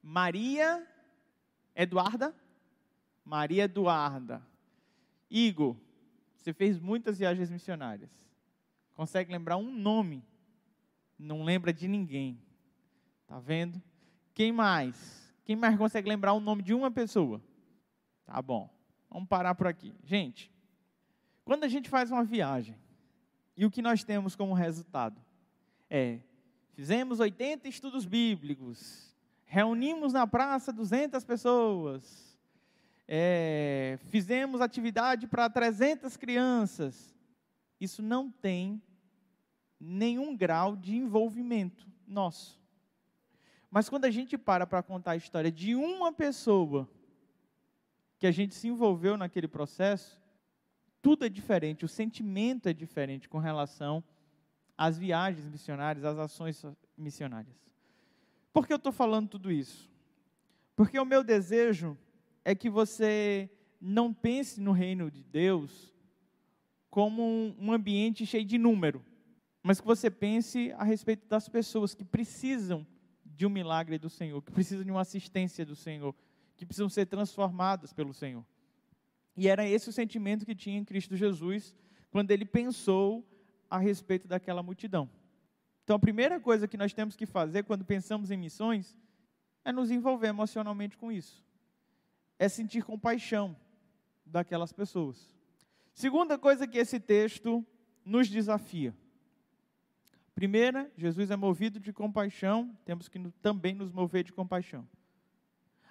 Maria 0.00 0.86
Eduarda? 1.74 2.32
Maria 3.24 3.64
Eduarda. 3.64 4.40
Igor, 5.28 5.76
você 6.36 6.52
fez 6.52 6.78
muitas 6.78 7.18
viagens 7.18 7.50
missionárias. 7.50 8.10
Consegue 8.94 9.32
lembrar 9.32 9.56
um 9.56 9.72
nome? 9.72 10.24
Não 11.18 11.42
lembra 11.42 11.72
de 11.72 11.88
ninguém. 11.88 12.40
Tá 13.32 13.38
vendo? 13.38 13.80
Quem 14.34 14.52
mais? 14.52 15.34
Quem 15.46 15.56
mais 15.56 15.78
consegue 15.78 16.06
lembrar 16.06 16.34
o 16.34 16.38
nome 16.40 16.62
de 16.62 16.74
uma 16.74 16.90
pessoa? 16.90 17.40
Tá 18.26 18.42
bom. 18.42 18.68
Vamos 19.08 19.26
parar 19.26 19.54
por 19.54 19.66
aqui. 19.66 19.94
Gente, 20.04 20.52
quando 21.42 21.64
a 21.64 21.68
gente 21.68 21.88
faz 21.88 22.10
uma 22.10 22.24
viagem 22.24 22.76
e 23.56 23.64
o 23.64 23.70
que 23.70 23.80
nós 23.80 24.04
temos 24.04 24.36
como 24.36 24.52
resultado 24.52 25.18
é 25.88 26.18
fizemos 26.74 27.20
80 27.20 27.66
estudos 27.68 28.04
bíblicos, 28.04 29.16
reunimos 29.46 30.12
na 30.12 30.26
praça 30.26 30.70
200 30.70 31.24
pessoas, 31.24 32.38
é, 33.08 33.98
fizemos 34.10 34.60
atividade 34.60 35.26
para 35.26 35.48
300 35.48 36.18
crianças. 36.18 37.16
Isso 37.80 38.02
não 38.02 38.30
tem 38.30 38.82
nenhum 39.80 40.36
grau 40.36 40.76
de 40.76 40.94
envolvimento 40.94 41.90
nosso. 42.06 42.61
Mas 43.72 43.88
quando 43.88 44.04
a 44.04 44.10
gente 44.10 44.36
para 44.36 44.66
para 44.66 44.82
contar 44.82 45.12
a 45.12 45.16
história 45.16 45.50
de 45.50 45.74
uma 45.74 46.12
pessoa 46.12 46.86
que 48.18 48.26
a 48.26 48.30
gente 48.30 48.54
se 48.54 48.68
envolveu 48.68 49.16
naquele 49.16 49.48
processo, 49.48 50.20
tudo 51.00 51.24
é 51.24 51.28
diferente, 51.30 51.82
o 51.82 51.88
sentimento 51.88 52.68
é 52.68 52.74
diferente 52.74 53.30
com 53.30 53.38
relação 53.38 54.04
às 54.76 54.98
viagens 54.98 55.48
missionárias, 55.48 56.04
às 56.04 56.18
ações 56.18 56.62
missionárias. 56.98 57.56
Por 58.52 58.66
que 58.66 58.74
eu 58.74 58.76
estou 58.76 58.92
falando 58.92 59.30
tudo 59.30 59.50
isso? 59.50 59.90
Porque 60.76 61.00
o 61.00 61.06
meu 61.06 61.24
desejo 61.24 61.96
é 62.44 62.54
que 62.54 62.68
você 62.68 63.50
não 63.80 64.12
pense 64.12 64.60
no 64.60 64.72
reino 64.72 65.10
de 65.10 65.24
Deus 65.24 65.94
como 66.90 67.56
um 67.58 67.72
ambiente 67.72 68.26
cheio 68.26 68.44
de 68.44 68.58
número, 68.58 69.02
mas 69.62 69.80
que 69.80 69.86
você 69.86 70.10
pense 70.10 70.72
a 70.72 70.84
respeito 70.84 71.26
das 71.26 71.48
pessoas 71.48 71.94
que 71.94 72.04
precisam 72.04 72.86
de 73.42 73.46
um 73.46 73.50
milagre 73.50 73.98
do 73.98 74.08
Senhor, 74.08 74.40
que 74.40 74.52
precisam 74.52 74.84
de 74.84 74.90
uma 74.92 75.00
assistência 75.00 75.66
do 75.66 75.74
Senhor, 75.74 76.14
que 76.56 76.64
precisam 76.64 76.88
ser 76.88 77.06
transformadas 77.06 77.92
pelo 77.92 78.14
Senhor. 78.14 78.46
E 79.36 79.48
era 79.48 79.68
esse 79.68 79.88
o 79.88 79.92
sentimento 79.92 80.46
que 80.46 80.54
tinha 80.54 80.78
em 80.78 80.84
Cristo 80.84 81.16
Jesus 81.16 81.74
quando 82.08 82.30
ele 82.30 82.44
pensou 82.44 83.26
a 83.68 83.78
respeito 83.78 84.28
daquela 84.28 84.62
multidão. 84.62 85.10
Então, 85.82 85.96
a 85.96 85.98
primeira 85.98 86.38
coisa 86.38 86.68
que 86.68 86.76
nós 86.76 86.92
temos 86.92 87.16
que 87.16 87.26
fazer 87.26 87.64
quando 87.64 87.84
pensamos 87.84 88.30
em 88.30 88.36
missões 88.36 88.96
é 89.64 89.72
nos 89.72 89.90
envolver 89.90 90.28
emocionalmente 90.28 90.96
com 90.96 91.10
isso. 91.10 91.44
É 92.38 92.48
sentir 92.48 92.84
compaixão 92.84 93.56
daquelas 94.24 94.72
pessoas. 94.72 95.34
Segunda 95.92 96.38
coisa 96.38 96.64
que 96.64 96.78
esse 96.78 97.00
texto 97.00 97.66
nos 98.04 98.28
desafia. 98.28 98.94
Primeira, 100.42 100.90
Jesus 100.96 101.30
é 101.30 101.36
movido 101.36 101.78
de 101.78 101.92
compaixão, 101.92 102.76
temos 102.84 103.08
que 103.08 103.16
também 103.40 103.76
nos 103.76 103.92
mover 103.92 104.24
de 104.24 104.32
compaixão. 104.32 104.88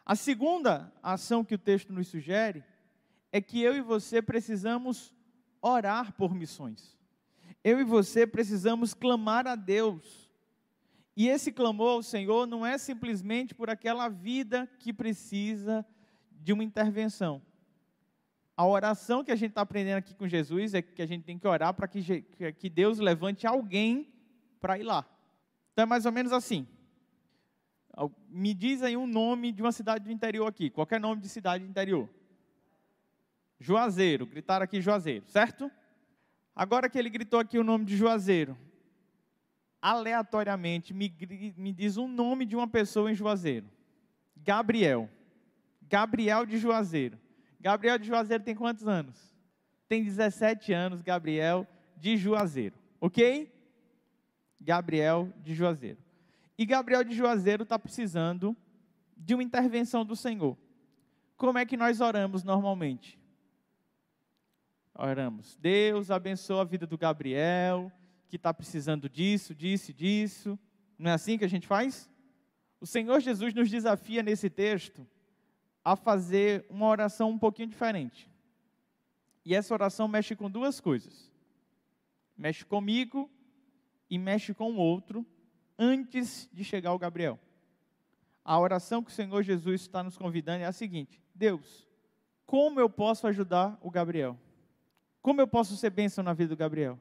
A 0.06 0.14
segunda 0.14 0.92
ação 1.02 1.42
que 1.42 1.56
o 1.56 1.58
texto 1.58 1.94
nos 1.94 2.10
sugere 2.10 2.62
é 3.32 3.40
que 3.40 3.62
eu 3.62 3.74
e 3.74 3.80
você 3.80 4.22
precisamos 4.22 5.16
orar 5.62 6.12
por 6.18 6.36
missões. 6.36 7.00
Eu 7.64 7.80
e 7.80 7.86
você 7.86 8.28
precisamos 8.28 8.94
clamar 8.94 9.48
a 9.48 9.56
Deus. 9.56 10.30
E 11.16 11.30
esse 11.30 11.50
clamor 11.54 11.92
ao 11.92 12.04
Senhor 12.04 12.46
não 12.46 12.66
é 12.66 12.78
simplesmente 12.78 13.56
por 13.56 13.70
aquela 13.70 14.10
vida 14.10 14.70
que 14.80 14.92
precisa 14.92 15.86
de 16.30 16.52
uma 16.52 16.66
intervenção. 16.66 17.42
A 18.58 18.68
oração 18.68 19.24
que 19.24 19.32
a 19.32 19.36
gente 19.38 19.52
está 19.52 19.62
aprendendo 19.62 20.00
aqui 20.00 20.14
com 20.14 20.28
Jesus 20.28 20.74
é 20.74 20.82
que 20.82 21.02
a 21.02 21.06
gente 21.06 21.24
tem 21.24 21.40
que 21.40 21.48
orar 21.48 21.74
para 21.74 21.88
que, 21.88 22.22
que 22.60 22.70
Deus 22.70 23.00
levante 23.00 23.48
alguém 23.48 24.11
para 24.62 24.78
ir 24.78 24.84
lá. 24.84 25.06
Então 25.74 25.84
é 25.84 25.86
mais 25.86 26.06
ou 26.06 26.12
menos 26.12 26.32
assim. 26.32 26.68
Me 28.30 28.54
diz 28.54 28.82
aí 28.84 28.96
um 28.96 29.08
nome 29.08 29.52
de 29.52 29.62
uma 29.62 29.72
cidade 29.72 30.06
do 30.06 30.12
interior 30.12 30.48
aqui, 30.48 30.70
qualquer 30.70 31.00
nome 31.00 31.22
de 31.22 31.28
cidade 31.28 31.66
do 31.66 31.70
interior. 31.70 32.08
Juazeiro, 33.60 34.26
gritaram 34.26 34.64
aqui 34.64 34.80
Juazeiro, 34.80 35.26
certo? 35.28 35.70
Agora 36.56 36.90
que 36.90 36.98
ele 36.98 37.10
gritou 37.10 37.40
aqui 37.40 37.60
o 37.60 37.64
nome 37.64 37.86
de 37.86 37.98
Juazeiro, 37.98 38.58
aleatoriamente 39.82 40.94
me, 40.94 41.14
me 41.58 41.74
diz 41.74 41.98
um 41.98 42.08
nome 42.08 42.46
de 42.46 42.56
uma 42.56 42.68
pessoa 42.68 43.12
em 43.12 43.16
Juazeiro. 43.16 43.68
Gabriel. 44.38 45.10
Gabriel 45.82 46.46
de 46.46 46.58
Juazeiro. 46.58 47.20
Gabriel 47.60 47.98
de 47.98 48.08
Juazeiro 48.08 48.44
tem 48.44 48.56
quantos 48.56 48.88
anos? 48.88 49.36
Tem 49.88 50.04
17 50.04 50.72
anos, 50.72 51.02
Gabriel 51.02 51.68
de 51.98 52.16
Juazeiro. 52.16 52.76
Ok? 53.00 53.52
Gabriel 54.62 55.34
de 55.44 55.54
Juazeiro. 55.54 55.98
E 56.58 56.66
Gabriel 56.66 57.04
de 57.04 57.16
Juazeiro 57.16 57.64
está 57.64 57.78
precisando 57.80 58.56
de 59.18 59.34
uma 59.34 59.44
intervenção 59.44 60.06
do 60.06 60.16
Senhor. 60.16 60.58
Como 61.36 61.58
é 61.58 61.66
que 61.66 61.76
nós 61.76 62.00
oramos 62.00 62.44
normalmente? 62.44 63.20
Oramos, 64.94 65.58
Deus 65.60 66.12
abençoa 66.12 66.62
a 66.62 66.66
vida 66.66 66.86
do 66.86 66.98
Gabriel, 66.98 67.92
que 68.28 68.36
está 68.36 68.54
precisando 68.54 69.10
disso, 69.10 69.56
disso, 69.56 69.92
disso. 69.92 70.60
Não 70.98 71.10
é 71.10 71.14
assim 71.14 71.38
que 71.38 71.46
a 71.46 71.50
gente 71.50 71.66
faz? 71.66 72.10
O 72.80 72.86
Senhor 72.86 73.20
Jesus 73.20 73.54
nos 73.54 73.70
desafia 73.70 74.22
nesse 74.22 74.50
texto 74.50 75.08
a 75.84 75.96
fazer 75.96 76.66
uma 76.70 76.86
oração 76.86 77.32
um 77.32 77.40
pouquinho 77.40 77.70
diferente. 77.70 78.30
E 79.44 79.56
essa 79.56 79.74
oração 79.74 80.08
mexe 80.08 80.36
com 80.36 80.50
duas 80.50 80.80
coisas: 80.80 81.32
mexe 82.38 82.64
comigo 82.64 83.30
e 84.12 84.18
mexe 84.20 84.54
com 84.54 84.74
o 84.74 84.76
outro 84.76 85.26
antes 85.80 86.50
de 86.52 86.66
chegar 86.66 86.94
o 86.94 87.00
Gabriel. 87.00 87.40
A 88.44 88.60
oração 88.60 89.02
que 89.02 89.10
o 89.10 89.14
Senhor 89.14 89.42
Jesus 89.42 89.82
está 89.82 90.04
nos 90.04 90.18
convidando 90.18 90.64
é 90.64 90.68
a 90.68 90.74
seguinte: 90.74 91.24
Deus, 91.34 91.88
como 92.46 92.78
eu 92.78 92.90
posso 92.90 93.26
ajudar 93.26 93.80
o 93.82 93.90
Gabriel? 93.90 94.38
Como 95.22 95.40
eu 95.40 95.48
posso 95.48 95.78
ser 95.78 95.92
bênção 95.92 96.24
na 96.24 96.34
vida 96.34 96.50
do 96.50 96.58
Gabriel? 96.58 97.00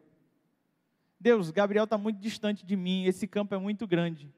Deus, 1.18 1.50
Gabriel 1.50 1.84
está 1.84 1.98
muito 1.98 2.20
distante 2.20 2.64
de 2.64 2.76
mim, 2.76 3.04
esse 3.04 3.26
campo 3.26 3.54
é 3.54 3.58
muito 3.58 3.86
grande. 3.86 4.32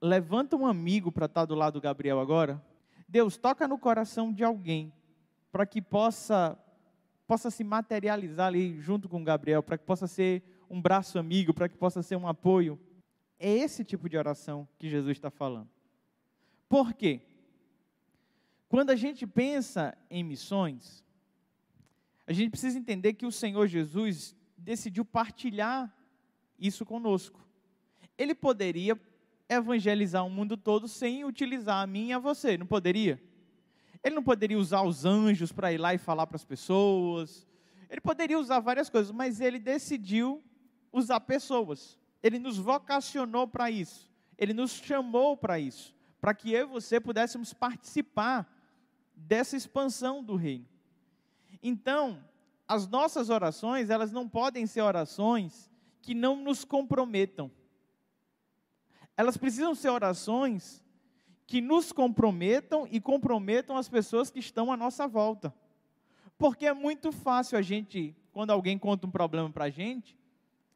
Levanta 0.00 0.56
um 0.56 0.66
amigo 0.66 1.12
para 1.12 1.26
estar 1.26 1.42
tá 1.42 1.44
do 1.44 1.54
lado 1.54 1.74
do 1.74 1.80
Gabriel 1.80 2.18
agora. 2.18 2.60
Deus, 3.06 3.36
toca 3.36 3.68
no 3.68 3.78
coração 3.78 4.32
de 4.32 4.42
alguém 4.42 4.92
para 5.52 5.66
que 5.66 5.82
possa 5.82 6.58
possa 7.26 7.50
se 7.50 7.62
materializar 7.64 8.48
ali 8.48 8.80
junto 8.80 9.08
com 9.08 9.20
o 9.20 9.24
Gabriel, 9.24 9.62
para 9.62 9.78
que 9.78 9.84
possa 9.84 10.06
ser 10.06 10.42
um 10.72 10.80
braço 10.80 11.18
amigo, 11.18 11.52
para 11.52 11.68
que 11.68 11.76
possa 11.76 12.02
ser 12.02 12.16
um 12.16 12.26
apoio. 12.26 12.80
É 13.38 13.52
esse 13.52 13.84
tipo 13.84 14.08
de 14.08 14.16
oração 14.16 14.66
que 14.78 14.88
Jesus 14.88 15.18
está 15.18 15.30
falando. 15.30 15.68
Por 16.66 16.94
quê? 16.94 17.20
Quando 18.70 18.88
a 18.88 18.96
gente 18.96 19.26
pensa 19.26 19.94
em 20.08 20.24
missões, 20.24 21.04
a 22.26 22.32
gente 22.32 22.48
precisa 22.48 22.78
entender 22.78 23.12
que 23.12 23.26
o 23.26 23.30
Senhor 23.30 23.66
Jesus 23.66 24.34
decidiu 24.56 25.04
partilhar 25.04 25.94
isso 26.58 26.86
conosco. 26.86 27.46
Ele 28.16 28.34
poderia 28.34 28.98
evangelizar 29.50 30.24
o 30.24 30.30
mundo 30.30 30.56
todo 30.56 30.88
sem 30.88 31.22
utilizar 31.22 31.82
a 31.82 31.86
mim 31.86 32.08
e 32.08 32.12
a 32.14 32.18
você, 32.18 32.56
não 32.56 32.64
poderia? 32.64 33.22
Ele 34.02 34.14
não 34.14 34.22
poderia 34.22 34.58
usar 34.58 34.80
os 34.82 35.04
anjos 35.04 35.52
para 35.52 35.70
ir 35.70 35.78
lá 35.78 35.92
e 35.92 35.98
falar 35.98 36.26
para 36.26 36.36
as 36.36 36.44
pessoas. 36.46 37.46
Ele 37.90 38.00
poderia 38.00 38.38
usar 38.38 38.58
várias 38.60 38.88
coisas, 38.88 39.12
mas 39.12 39.38
ele 39.38 39.58
decidiu 39.58 40.42
usar 40.92 41.20
pessoas. 41.20 41.98
Ele 42.22 42.38
nos 42.38 42.58
vocacionou 42.58 43.48
para 43.48 43.70
isso. 43.70 44.10
Ele 44.38 44.52
nos 44.52 44.72
chamou 44.72 45.36
para 45.36 45.58
isso, 45.58 45.94
para 46.20 46.34
que 46.34 46.52
eu 46.52 46.66
e 46.66 46.70
você 46.70 47.00
pudéssemos 47.00 47.52
participar 47.52 48.48
dessa 49.14 49.56
expansão 49.56 50.22
do 50.22 50.36
reino. 50.36 50.66
Então, 51.62 52.24
as 52.66 52.86
nossas 52.88 53.30
orações, 53.30 53.90
elas 53.90 54.10
não 54.12 54.28
podem 54.28 54.66
ser 54.66 54.80
orações 54.80 55.70
que 56.00 56.14
não 56.14 56.36
nos 56.36 56.64
comprometam. 56.64 57.50
Elas 59.16 59.36
precisam 59.36 59.74
ser 59.74 59.90
orações 59.90 60.82
que 61.46 61.60
nos 61.60 61.92
comprometam 61.92 62.88
e 62.90 63.00
comprometam 63.00 63.76
as 63.76 63.88
pessoas 63.88 64.30
que 64.30 64.38
estão 64.38 64.72
à 64.72 64.76
nossa 64.76 65.06
volta. 65.06 65.54
Porque 66.38 66.66
é 66.66 66.72
muito 66.72 67.12
fácil 67.12 67.58
a 67.58 67.62
gente, 67.62 68.16
quando 68.32 68.50
alguém 68.50 68.78
conta 68.78 69.06
um 69.06 69.10
problema 69.10 69.50
para 69.50 69.66
a 69.66 69.70
gente, 69.70 70.16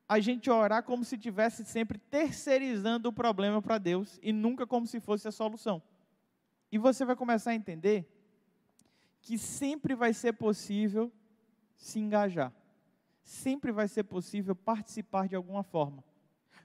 a 0.09 0.21
gente 0.21 0.49
orar 0.49 0.83
como 0.85 1.05
se 1.05 1.19
tivesse 1.19 1.65
sempre 1.65 1.99
terceirizando 1.99 3.09
o 3.09 3.13
problema 3.13 3.61
para 3.61 3.79
Deus 3.79 4.19
e 4.23 4.33
nunca 4.33 4.67
como 4.67 4.87
se 4.87 5.01
fosse 5.01 5.27
a 5.27 5.33
solução. 5.33 5.83
E 6.71 6.79
você 6.79 7.05
vai 7.05 7.17
começar 7.17 7.51
a 7.51 7.55
entender 7.55 8.09
que 9.21 9.37
sempre 9.37 9.95
vai 9.95 10.13
ser 10.13 10.35
possível 10.35 11.13
se 11.75 11.99
engajar. 11.99 12.53
Sempre 13.23 13.73
vai 13.73 13.89
ser 13.89 14.05
possível 14.05 14.55
participar 14.55 15.27
de 15.27 15.35
alguma 15.35 15.65
forma. 15.65 16.05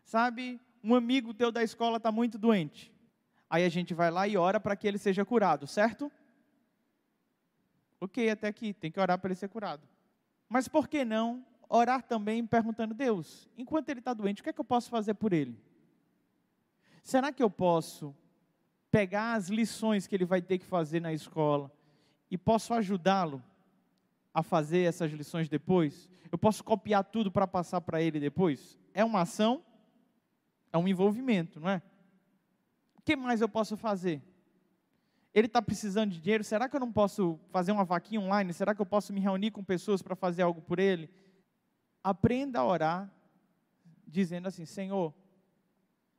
Sabe, 0.04 0.62
um 0.84 0.93
amigo 0.93 1.34
teu 1.34 1.51
da 1.51 1.63
escola 1.63 1.97
está 1.97 2.12
muito 2.12 2.38
doente. 2.38 2.93
Aí 3.49 3.65
a 3.65 3.69
gente 3.69 3.93
vai 3.93 4.12
lá 4.12 4.27
e 4.27 4.38
ora 4.38 4.60
para 4.60 4.75
que 4.75 4.88
ele 4.88 4.99
seja 4.99 5.25
curado, 5.25 5.65
certo? 5.65 6.12
Ok, 7.99 8.30
até 8.30 8.47
aqui, 8.47 8.73
tem 8.73 8.91
que 8.91 8.99
orar 8.99 9.17
para 9.17 9.30
ele 9.30 9.36
ser 9.36 9.49
curado. 9.49 9.88
Mas 10.47 10.67
por 10.67 10.88
que 10.88 11.04
não 11.04 11.45
orar 11.71 12.03
também 12.03 12.45
perguntando, 12.45 12.93
Deus, 12.93 13.49
enquanto 13.57 13.89
ele 13.89 13.99
está 13.99 14.13
doente, 14.13 14.41
o 14.41 14.43
que 14.43 14.49
é 14.49 14.53
que 14.53 14.60
eu 14.60 14.65
posso 14.65 14.89
fazer 14.89 15.13
por 15.13 15.31
ele? 15.31 15.57
Será 17.03 17.31
que 17.31 17.41
eu 17.41 17.49
posso 17.49 18.15
pegar 18.91 19.36
as 19.36 19.47
lições 19.47 20.05
que 20.05 20.13
ele 20.13 20.25
vai 20.25 20.41
ter 20.41 20.57
que 20.60 20.65
fazer 20.65 20.99
na 20.99 21.13
escola 21.13 21.71
e 22.29 22.38
posso 22.38 22.73
ajudá-lo 22.73 23.41
a 24.34 24.43
fazer 24.43 24.81
essas 24.81 25.12
lições 25.12 25.47
depois? 25.47 26.10
Eu 26.31 26.38
posso 26.38 26.63
copiar 26.63 27.03
tudo 27.05 27.31
para 27.31 27.47
passar 27.47 27.81
para 27.81 28.01
ele 28.01 28.19
depois? 28.19 28.77
É 28.93 29.03
uma 29.03 29.21
ação 29.21 29.63
é 30.73 30.77
um 30.77 30.88
envolvimento, 30.88 31.60
não 31.60 31.69
é? 31.69 31.81
O 32.95 33.01
que 33.01 33.15
mais 33.15 33.41
eu 33.41 33.49
posso 33.49 33.75
fazer? 33.75 34.21
Ele 35.34 35.47
está 35.47 35.62
precisando 35.62 36.12
de 36.12 36.19
dinheiro, 36.19 36.43
será 36.43 36.67
que 36.67 36.75
eu 36.75 36.79
não 36.79 36.91
posso 36.91 37.39
fazer 37.49 37.71
uma 37.71 37.84
vaquinha 37.84 38.19
online? 38.19 38.53
Será 38.53 38.75
que 38.75 38.81
eu 38.81 38.86
posso 38.86 39.13
me 39.13 39.19
reunir 39.19 39.51
com 39.51 39.63
pessoas 39.63 40.01
para 40.01 40.15
fazer 40.15 40.41
algo 40.41 40.62
por 40.62 40.79
ele? 40.79 41.10
Aprenda 42.03 42.59
a 42.59 42.65
orar, 42.65 43.11
dizendo 44.07 44.47
assim: 44.47 44.65
Senhor, 44.65 45.13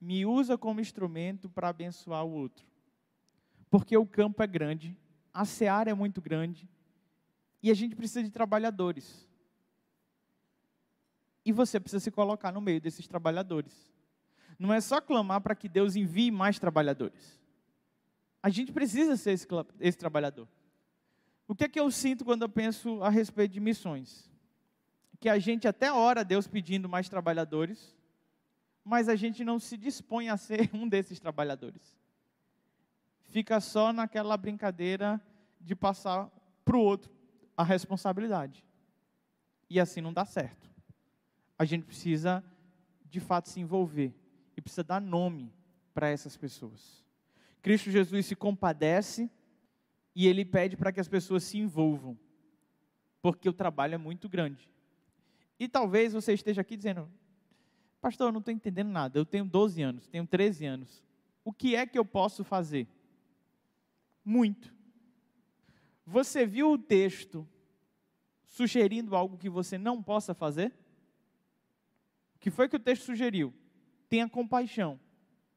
me 0.01 0.25
usa 0.27 0.57
como 0.57 0.81
instrumento 0.81 1.49
para 1.49 1.69
abençoar 1.69 2.25
o 2.25 2.33
outro. 2.33 2.67
Porque 3.71 3.97
o 3.97 4.07
campo 4.07 4.43
é 4.43 4.47
grande, 4.47 4.97
a 5.33 5.45
seara 5.45 5.91
é 5.91 5.95
muito 5.95 6.21
grande, 6.21 6.69
e 7.63 7.71
a 7.71 7.75
gente 7.75 7.97
precisa 7.97 8.23
de 8.23 8.31
trabalhadores. 8.31 9.29
E 11.45 11.51
você 11.51 11.81
precisa 11.81 12.01
se 12.01 12.11
colocar 12.11 12.53
no 12.53 12.61
meio 12.61 12.81
desses 12.81 13.07
trabalhadores 13.09 13.93
não 14.63 14.73
é 14.73 14.81
só 14.81 15.01
clamar 15.01 15.41
para 15.41 15.57
que 15.57 15.69
Deus 15.69 15.97
envie 15.97 16.31
mais 16.31 16.57
trabalhadores. 16.57 17.41
A 18.41 18.49
gente 18.49 18.73
precisa 18.73 19.17
ser 19.17 19.33
esse, 19.33 19.47
esse 19.81 19.99
trabalhador. 19.99 20.49
O 21.49 21.55
que 21.55 21.65
é 21.65 21.69
que 21.69 21.81
eu 21.81 21.91
sinto 21.91 22.25
quando 22.25 22.43
eu 22.43 22.49
penso 22.49 23.03
a 23.03 23.11
respeito 23.11 23.53
de 23.53 23.61
missões? 23.61 24.31
Que 25.23 25.29
a 25.29 25.39
gente 25.39 25.69
até 25.69 25.93
ora 25.93 26.25
Deus 26.25 26.49
pedindo 26.49 26.89
mais 26.89 27.09
trabalhadores, 27.09 27.95
mas 28.83 29.09
a 29.09 29.15
gente 29.15 29.45
não 29.45 29.57
se 29.57 29.77
dispõe 29.77 30.29
a 30.29 30.37
ser 30.37 30.69
um 30.75 30.89
desses 30.89 31.21
trabalhadores. 31.21 31.97
Fica 33.21 33.61
só 33.61 33.93
naquela 33.93 34.37
brincadeira 34.37 35.25
de 35.61 35.77
passar 35.77 36.29
para 36.65 36.77
o 36.77 36.81
outro 36.81 37.15
a 37.57 37.63
responsabilidade. 37.63 38.65
E 39.71 39.79
assim 39.79 40.01
não 40.01 40.13
dá 40.13 40.25
certo. 40.25 40.69
A 41.57 41.65
gente 41.65 41.85
precisa, 41.85 42.43
de 43.09 43.21
fato, 43.21 43.49
se 43.49 43.61
envolver 43.61 44.13
e 44.57 44.61
precisa 44.61 44.83
dar 44.83 45.01
nome 45.01 45.55
para 45.95 46.09
essas 46.09 46.37
pessoas. 46.37 47.05
Cristo 47.63 47.93
Jesus 47.93 48.27
se 48.27 48.35
compadece 48.35 49.31
e 50.17 50.27
ele 50.27 50.45
pede 50.45 50.77
para 50.77 50.91
que 50.91 50.99
as 50.99 51.07
pessoas 51.07 51.45
se 51.45 51.59
envolvam, 51.59 52.19
porque 53.23 53.49
o 53.49 53.53
trabalho 53.53 53.95
é 53.95 53.99
muito 53.99 54.29
grande. 54.29 54.72
E 55.63 55.69
talvez 55.69 56.13
você 56.13 56.33
esteja 56.33 56.61
aqui 56.61 56.77
dizendo, 56.77 57.09
pastor, 58.01 58.27
eu 58.27 58.33
não 58.33 58.41
estou 58.41 58.53
entendendo 58.53 58.89
nada, 58.89 59.17
eu 59.17 59.25
tenho 59.25 59.45
12 59.45 59.81
anos, 59.81 60.09
tenho 60.09 60.27
13 60.27 60.67
anos, 60.67 61.05
o 61.45 61.53
que 61.53 61.77
é 61.77 61.87
que 61.87 61.97
eu 61.97 62.05
posso 62.05 62.43
fazer? 62.43 62.89
Muito. 64.25 64.75
Você 66.05 66.45
viu 66.45 66.73
o 66.73 66.77
texto 66.77 67.49
sugerindo 68.45 69.15
algo 69.15 69.39
que 69.39 69.49
você 69.49 69.79
não 69.79 70.03
possa 70.03 70.35
fazer? 70.35 70.73
O 72.35 72.41
que 72.41 72.51
foi 72.51 72.69
que 72.69 72.75
o 72.75 72.81
texto 72.81 73.05
sugeriu? 73.05 73.55
Tenha 74.09 74.29
compaixão. 74.29 74.99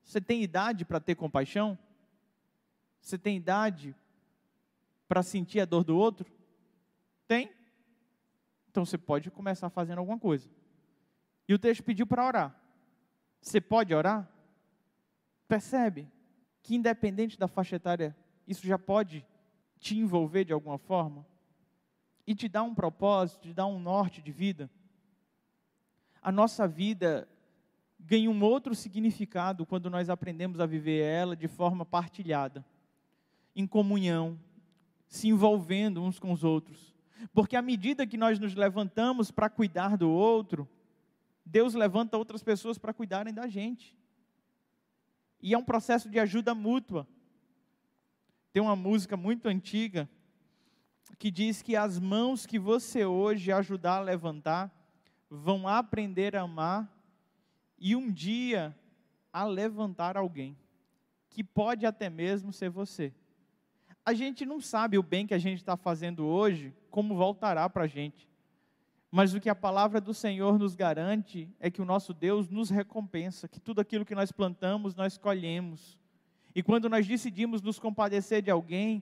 Você 0.03 0.21
tem 0.21 0.43
idade 0.43 0.85
para 0.85 0.99
ter 0.99 1.15
compaixão? 1.15 1.75
Você 3.01 3.17
tem 3.17 3.37
idade 3.37 3.95
para 5.07 5.23
sentir 5.23 5.61
a 5.61 5.65
dor 5.65 5.83
do 5.83 5.97
outro? 5.97 6.31
Tem? 7.27 7.49
Então 8.75 8.83
você 8.83 8.97
pode 8.97 9.31
começar 9.31 9.69
fazendo 9.69 9.99
alguma 9.99 10.19
coisa. 10.19 10.49
E 11.47 11.53
o 11.53 11.57
texto 11.57 11.81
pediu 11.81 12.05
para 12.05 12.27
orar. 12.27 12.61
Você 13.39 13.61
pode 13.61 13.95
orar? 13.95 14.29
Percebe 15.47 16.11
que, 16.61 16.75
independente 16.75 17.39
da 17.39 17.47
faixa 17.47 17.77
etária, 17.77 18.13
isso 18.45 18.67
já 18.67 18.77
pode 18.77 19.25
te 19.79 19.97
envolver 19.97 20.43
de 20.43 20.51
alguma 20.51 20.77
forma 20.77 21.25
e 22.27 22.35
te 22.35 22.49
dar 22.49 22.63
um 22.63 22.75
propósito, 22.75 23.43
te 23.43 23.53
dar 23.53 23.65
um 23.65 23.79
norte 23.79 24.21
de 24.21 24.33
vida. 24.33 24.69
A 26.21 26.29
nossa 26.29 26.67
vida 26.67 27.29
ganha 27.97 28.29
um 28.29 28.43
outro 28.43 28.75
significado 28.75 29.65
quando 29.65 29.89
nós 29.89 30.09
aprendemos 30.09 30.59
a 30.59 30.65
viver 30.65 31.01
ela 31.01 31.33
de 31.33 31.47
forma 31.47 31.85
partilhada, 31.85 32.65
em 33.55 33.65
comunhão, 33.65 34.37
se 35.07 35.29
envolvendo 35.29 36.03
uns 36.03 36.19
com 36.19 36.33
os 36.33 36.43
outros. 36.43 36.94
Porque 37.33 37.55
à 37.55 37.61
medida 37.61 38.07
que 38.07 38.17
nós 38.17 38.39
nos 38.39 38.55
levantamos 38.55 39.31
para 39.31 39.49
cuidar 39.49 39.97
do 39.97 40.09
outro, 40.09 40.67
Deus 41.45 41.73
levanta 41.73 42.17
outras 42.17 42.43
pessoas 42.43 42.77
para 42.77 42.93
cuidarem 42.93 43.33
da 43.33 43.47
gente. 43.47 43.95
E 45.41 45.53
é 45.53 45.57
um 45.57 45.63
processo 45.63 46.09
de 46.09 46.19
ajuda 46.19 46.55
mútua. 46.55 47.07
Tem 48.51 48.61
uma 48.61 48.75
música 48.75 49.15
muito 49.15 49.47
antiga 49.47 50.09
que 51.19 51.29
diz 51.29 51.61
que 51.61 51.75
as 51.75 51.99
mãos 51.99 52.45
que 52.45 52.57
você 52.57 53.05
hoje 53.05 53.51
ajudar 53.51 53.97
a 53.97 54.01
levantar 54.01 54.71
vão 55.29 55.67
aprender 55.67 56.35
a 56.35 56.41
amar 56.41 56.91
e 57.77 57.95
um 57.95 58.11
dia 58.11 58.75
a 59.31 59.43
levantar 59.43 60.17
alguém, 60.17 60.57
que 61.29 61.43
pode 61.43 61.85
até 61.85 62.09
mesmo 62.09 62.53
ser 62.53 62.69
você. 62.69 63.13
A 64.05 64.13
gente 64.13 64.45
não 64.45 64.61
sabe 64.61 64.99
o 64.99 65.03
bem 65.03 65.25
que 65.25 65.33
a 65.33 65.39
gente 65.39 65.57
está 65.57 65.75
fazendo 65.75 66.27
hoje, 66.27 66.71
como 66.91 67.15
voltará 67.15 67.67
para 67.67 67.85
a 67.85 67.87
gente. 67.87 68.29
Mas 69.09 69.33
o 69.33 69.39
que 69.39 69.49
a 69.49 69.55
palavra 69.55 69.99
do 69.99 70.13
Senhor 70.13 70.59
nos 70.59 70.75
garante 70.75 71.49
é 71.59 71.71
que 71.71 71.81
o 71.81 71.85
nosso 71.85 72.13
Deus 72.13 72.47
nos 72.47 72.69
recompensa, 72.69 73.47
que 73.47 73.59
tudo 73.59 73.81
aquilo 73.81 74.05
que 74.05 74.13
nós 74.13 74.31
plantamos, 74.31 74.93
nós 74.93 75.17
colhemos. 75.17 75.97
E 76.53 76.61
quando 76.61 76.87
nós 76.87 77.07
decidimos 77.07 77.63
nos 77.63 77.79
compadecer 77.79 78.43
de 78.43 78.51
alguém, 78.51 79.01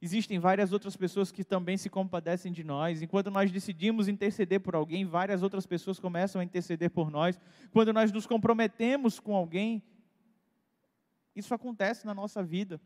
existem 0.00 0.38
várias 0.38 0.72
outras 0.72 0.96
pessoas 0.96 1.32
que 1.32 1.42
também 1.42 1.76
se 1.76 1.90
compadecem 1.90 2.52
de 2.52 2.62
nós. 2.62 3.02
Enquanto 3.02 3.30
nós 3.32 3.50
decidimos 3.50 4.06
interceder 4.06 4.60
por 4.60 4.76
alguém, 4.76 5.04
várias 5.04 5.42
outras 5.42 5.66
pessoas 5.66 5.98
começam 5.98 6.40
a 6.40 6.44
interceder 6.44 6.90
por 6.90 7.10
nós. 7.10 7.40
Quando 7.72 7.92
nós 7.92 8.12
nos 8.12 8.26
comprometemos 8.26 9.18
com 9.18 9.34
alguém, 9.34 9.82
isso 11.34 11.52
acontece 11.52 12.06
na 12.06 12.14
nossa 12.14 12.44
vida. 12.44 12.80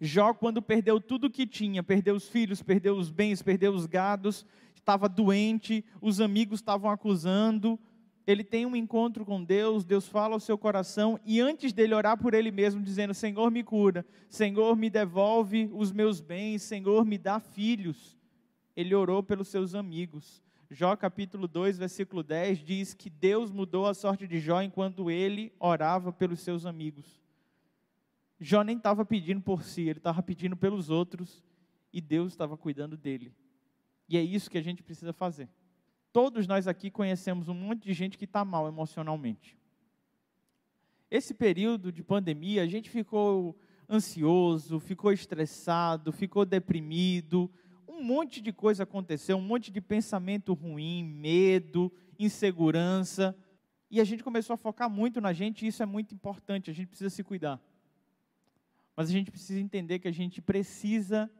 Jó, 0.00 0.34
quando 0.34 0.60
perdeu 0.60 1.00
tudo 1.00 1.26
o 1.26 1.30
que 1.30 1.46
tinha, 1.46 1.82
perdeu 1.82 2.14
os 2.14 2.28
filhos, 2.28 2.62
perdeu 2.62 2.96
os 2.96 3.10
bens, 3.10 3.42
perdeu 3.42 3.72
os 3.72 3.86
gados, 3.86 4.46
estava 4.74 5.08
doente, 5.08 5.84
os 6.00 6.20
amigos 6.20 6.60
estavam 6.60 6.90
acusando, 6.90 7.78
ele 8.26 8.42
tem 8.42 8.66
um 8.66 8.74
encontro 8.74 9.24
com 9.24 9.42
Deus, 9.42 9.84
Deus 9.84 10.08
fala 10.08 10.34
ao 10.34 10.40
seu 10.40 10.58
coração, 10.58 11.18
e 11.24 11.40
antes 11.40 11.72
dele 11.72 11.94
orar 11.94 12.18
por 12.18 12.34
ele 12.34 12.50
mesmo, 12.50 12.82
dizendo: 12.82 13.14
Senhor, 13.14 13.50
me 13.50 13.62
cura, 13.62 14.04
Senhor, 14.28 14.76
me 14.76 14.90
devolve 14.90 15.70
os 15.72 15.92
meus 15.92 16.20
bens, 16.20 16.62
Senhor, 16.62 17.04
me 17.04 17.18
dá 17.18 17.38
filhos. 17.38 18.18
Ele 18.76 18.94
orou 18.94 19.22
pelos 19.22 19.48
seus 19.48 19.74
amigos. 19.74 20.42
Jó 20.68 20.96
capítulo 20.96 21.46
2, 21.46 21.78
versículo 21.78 22.24
10 22.24 22.58
diz 22.58 22.92
que 22.92 23.08
Deus 23.08 23.52
mudou 23.52 23.86
a 23.86 23.94
sorte 23.94 24.26
de 24.26 24.40
Jó 24.40 24.60
enquanto 24.60 25.08
ele 25.08 25.52
orava 25.60 26.12
pelos 26.12 26.40
seus 26.40 26.66
amigos. 26.66 27.25
Jó 28.38 28.62
nem 28.62 28.76
estava 28.76 29.04
pedindo 29.04 29.40
por 29.40 29.62
si, 29.62 29.82
ele 29.82 29.98
estava 29.98 30.22
pedindo 30.22 30.56
pelos 30.56 30.90
outros 30.90 31.42
e 31.92 32.00
Deus 32.00 32.32
estava 32.32 32.56
cuidando 32.56 32.96
dele. 32.96 33.34
E 34.08 34.16
é 34.16 34.22
isso 34.22 34.50
que 34.50 34.58
a 34.58 34.62
gente 34.62 34.82
precisa 34.82 35.12
fazer. 35.12 35.48
Todos 36.12 36.46
nós 36.46 36.66
aqui 36.66 36.90
conhecemos 36.90 37.48
um 37.48 37.54
monte 37.54 37.84
de 37.84 37.92
gente 37.92 38.16
que 38.16 38.24
está 38.24 38.44
mal 38.44 38.68
emocionalmente. 38.68 39.58
Esse 41.10 41.34
período 41.34 41.92
de 41.92 42.02
pandemia, 42.02 42.62
a 42.62 42.66
gente 42.66 42.90
ficou 42.90 43.58
ansioso, 43.88 44.80
ficou 44.80 45.12
estressado, 45.12 46.12
ficou 46.12 46.44
deprimido, 46.44 47.50
um 47.86 48.02
monte 48.02 48.40
de 48.40 48.52
coisa 48.52 48.82
aconteceu, 48.82 49.36
um 49.36 49.42
monte 49.42 49.70
de 49.70 49.80
pensamento 49.80 50.52
ruim, 50.52 51.04
medo, 51.04 51.92
insegurança, 52.18 53.36
e 53.90 54.00
a 54.00 54.04
gente 54.04 54.24
começou 54.24 54.54
a 54.54 54.56
focar 54.56 54.90
muito 54.90 55.20
na 55.20 55.32
gente, 55.32 55.64
e 55.64 55.68
isso 55.68 55.82
é 55.82 55.86
muito 55.86 56.14
importante, 56.14 56.70
a 56.70 56.74
gente 56.74 56.88
precisa 56.88 57.10
se 57.10 57.22
cuidar. 57.22 57.60
Mas 58.96 59.10
a 59.10 59.12
gente 59.12 59.30
precisa 59.30 59.60
entender 59.60 59.98
que 59.98 60.08
a 60.08 60.12
gente 60.12 60.40
precisa 60.40 61.30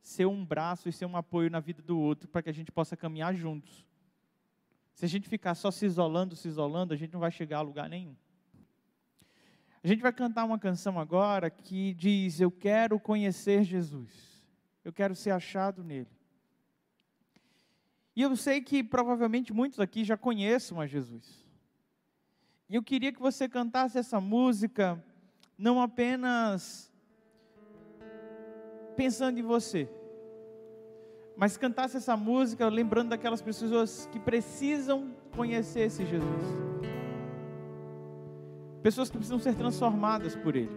ser 0.00 0.26
um 0.26 0.44
braço 0.44 0.88
e 0.88 0.92
ser 0.92 1.06
um 1.06 1.16
apoio 1.16 1.50
na 1.50 1.58
vida 1.58 1.82
do 1.82 1.98
outro 1.98 2.28
para 2.28 2.42
que 2.42 2.48
a 2.48 2.52
gente 2.52 2.70
possa 2.70 2.96
caminhar 2.96 3.34
juntos. 3.34 3.84
Se 4.94 5.04
a 5.04 5.08
gente 5.08 5.28
ficar 5.28 5.54
só 5.54 5.70
se 5.70 5.84
isolando, 5.84 6.36
se 6.36 6.46
isolando, 6.46 6.94
a 6.94 6.96
gente 6.96 7.12
não 7.12 7.20
vai 7.20 7.30
chegar 7.30 7.58
a 7.58 7.62
lugar 7.62 7.88
nenhum. 7.88 8.14
A 9.82 9.88
gente 9.88 10.02
vai 10.02 10.12
cantar 10.12 10.44
uma 10.44 10.58
canção 10.58 11.00
agora 11.00 11.50
que 11.50 11.94
diz: 11.94 12.38
Eu 12.38 12.50
quero 12.50 13.00
conhecer 13.00 13.64
Jesus, 13.64 14.44
eu 14.84 14.92
quero 14.92 15.16
ser 15.16 15.30
achado 15.30 15.82
nele. 15.82 16.10
E 18.14 18.22
eu 18.22 18.36
sei 18.36 18.60
que 18.60 18.84
provavelmente 18.84 19.52
muitos 19.52 19.80
aqui 19.80 20.04
já 20.04 20.16
conheçam 20.16 20.80
a 20.80 20.86
Jesus. 20.86 21.46
E 22.68 22.74
eu 22.74 22.82
queria 22.82 23.12
que 23.12 23.20
você 23.20 23.48
cantasse 23.48 23.98
essa 23.98 24.20
música, 24.20 25.02
não 25.56 25.80
apenas 25.80 26.89
pensando 29.00 29.40
em 29.40 29.42
você, 29.42 29.88
mas 31.34 31.56
cantasse 31.56 31.96
essa 31.96 32.14
música 32.18 32.68
lembrando 32.68 33.08
daquelas 33.08 33.40
pessoas 33.40 34.06
que 34.12 34.20
precisam 34.20 35.10
conhecer 35.34 35.86
esse 35.86 36.04
Jesus. 36.04 36.44
Pessoas 38.82 39.08
que 39.08 39.16
precisam 39.16 39.38
ser 39.38 39.54
transformadas 39.54 40.36
por 40.36 40.54
Ele. 40.54 40.76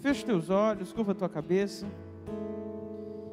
Feche 0.00 0.22
teus 0.22 0.50
olhos, 0.50 0.92
curva 0.92 1.14
tua 1.14 1.30
cabeça. 1.30 1.86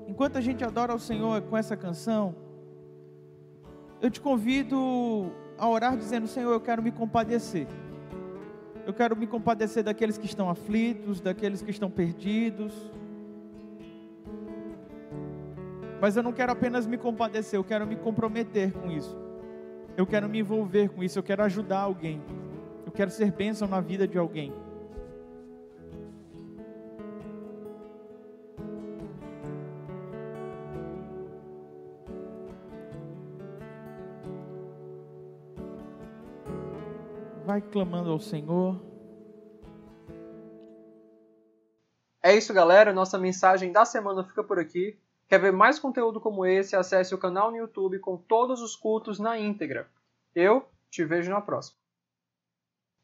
Enquanto 0.08 0.38
a 0.38 0.42
gente 0.42 0.64
adora 0.64 0.94
ao 0.94 1.00
Senhor 1.00 1.42
com 1.42 1.58
essa 1.58 1.76
canção, 1.76 2.34
eu 4.02 4.10
te 4.10 4.22
convido 4.22 5.34
a 5.58 5.68
orar 5.68 5.98
dizendo: 5.98 6.28
Senhor, 6.28 6.54
eu 6.54 6.62
quero 6.62 6.82
me 6.82 6.94
compadecer. 6.94 7.68
Eu 8.86 8.94
quero 8.94 9.18
me 9.18 9.28
compadecer 9.28 9.84
daqueles 9.84 10.18
que 10.18 10.28
estão 10.28 10.50
aflitos, 10.50 11.20
daqueles 11.20 11.62
que 11.62 11.72
estão 11.72 11.92
perdidos 11.92 12.74
mas 16.02 16.16
eu 16.16 16.24
não 16.24 16.32
quero 16.32 16.52
apenas 16.52 16.88
me 16.88 16.98
compadecer, 16.98 17.60
eu 17.60 17.64
quero 17.64 17.86
me 17.86 17.96
comprometer 17.96 18.72
com 18.72 18.90
isso. 18.90 19.18
Eu 19.98 20.08
quero 20.08 20.30
me 20.30 20.40
envolver 20.40 20.90
com 20.90 21.04
isso, 21.04 21.20
eu 21.20 21.24
quero 21.24 21.44
ajudar 21.44 21.80
alguém. 21.80 22.22
Eu 22.86 22.92
quero 22.92 23.12
ser 23.12 23.32
bênção 23.32 23.68
na 23.68 23.82
vida 23.82 24.08
de 24.08 24.18
alguém. 24.18 24.54
Vai 37.46 37.62
clamando 37.62 38.12
ao 38.12 38.20
Senhor. 38.20 38.80
É 42.24 42.36
isso, 42.36 42.54
galera. 42.54 42.94
Nossa 42.94 43.18
mensagem 43.18 43.72
da 43.72 43.86
semana 43.86 44.24
fica 44.24 44.44
por 44.44 44.60
aqui. 44.60 44.98
Quer 45.30 45.40
ver 45.40 45.54
mais 45.54 45.78
conteúdo 45.78 46.20
como 46.20 46.44
esse? 46.44 46.76
Acesse 46.76 47.14
o 47.14 47.18
canal 47.20 47.52
no 47.52 47.58
YouTube 47.58 48.00
com 48.00 48.18
todos 48.18 48.62
os 48.62 48.76
cultos 48.76 49.20
na 49.20 49.38
íntegra. 49.38 49.88
Eu 50.34 50.68
te 50.90 51.06
vejo 51.06 51.30
na 51.30 51.40
próxima. 51.40 51.79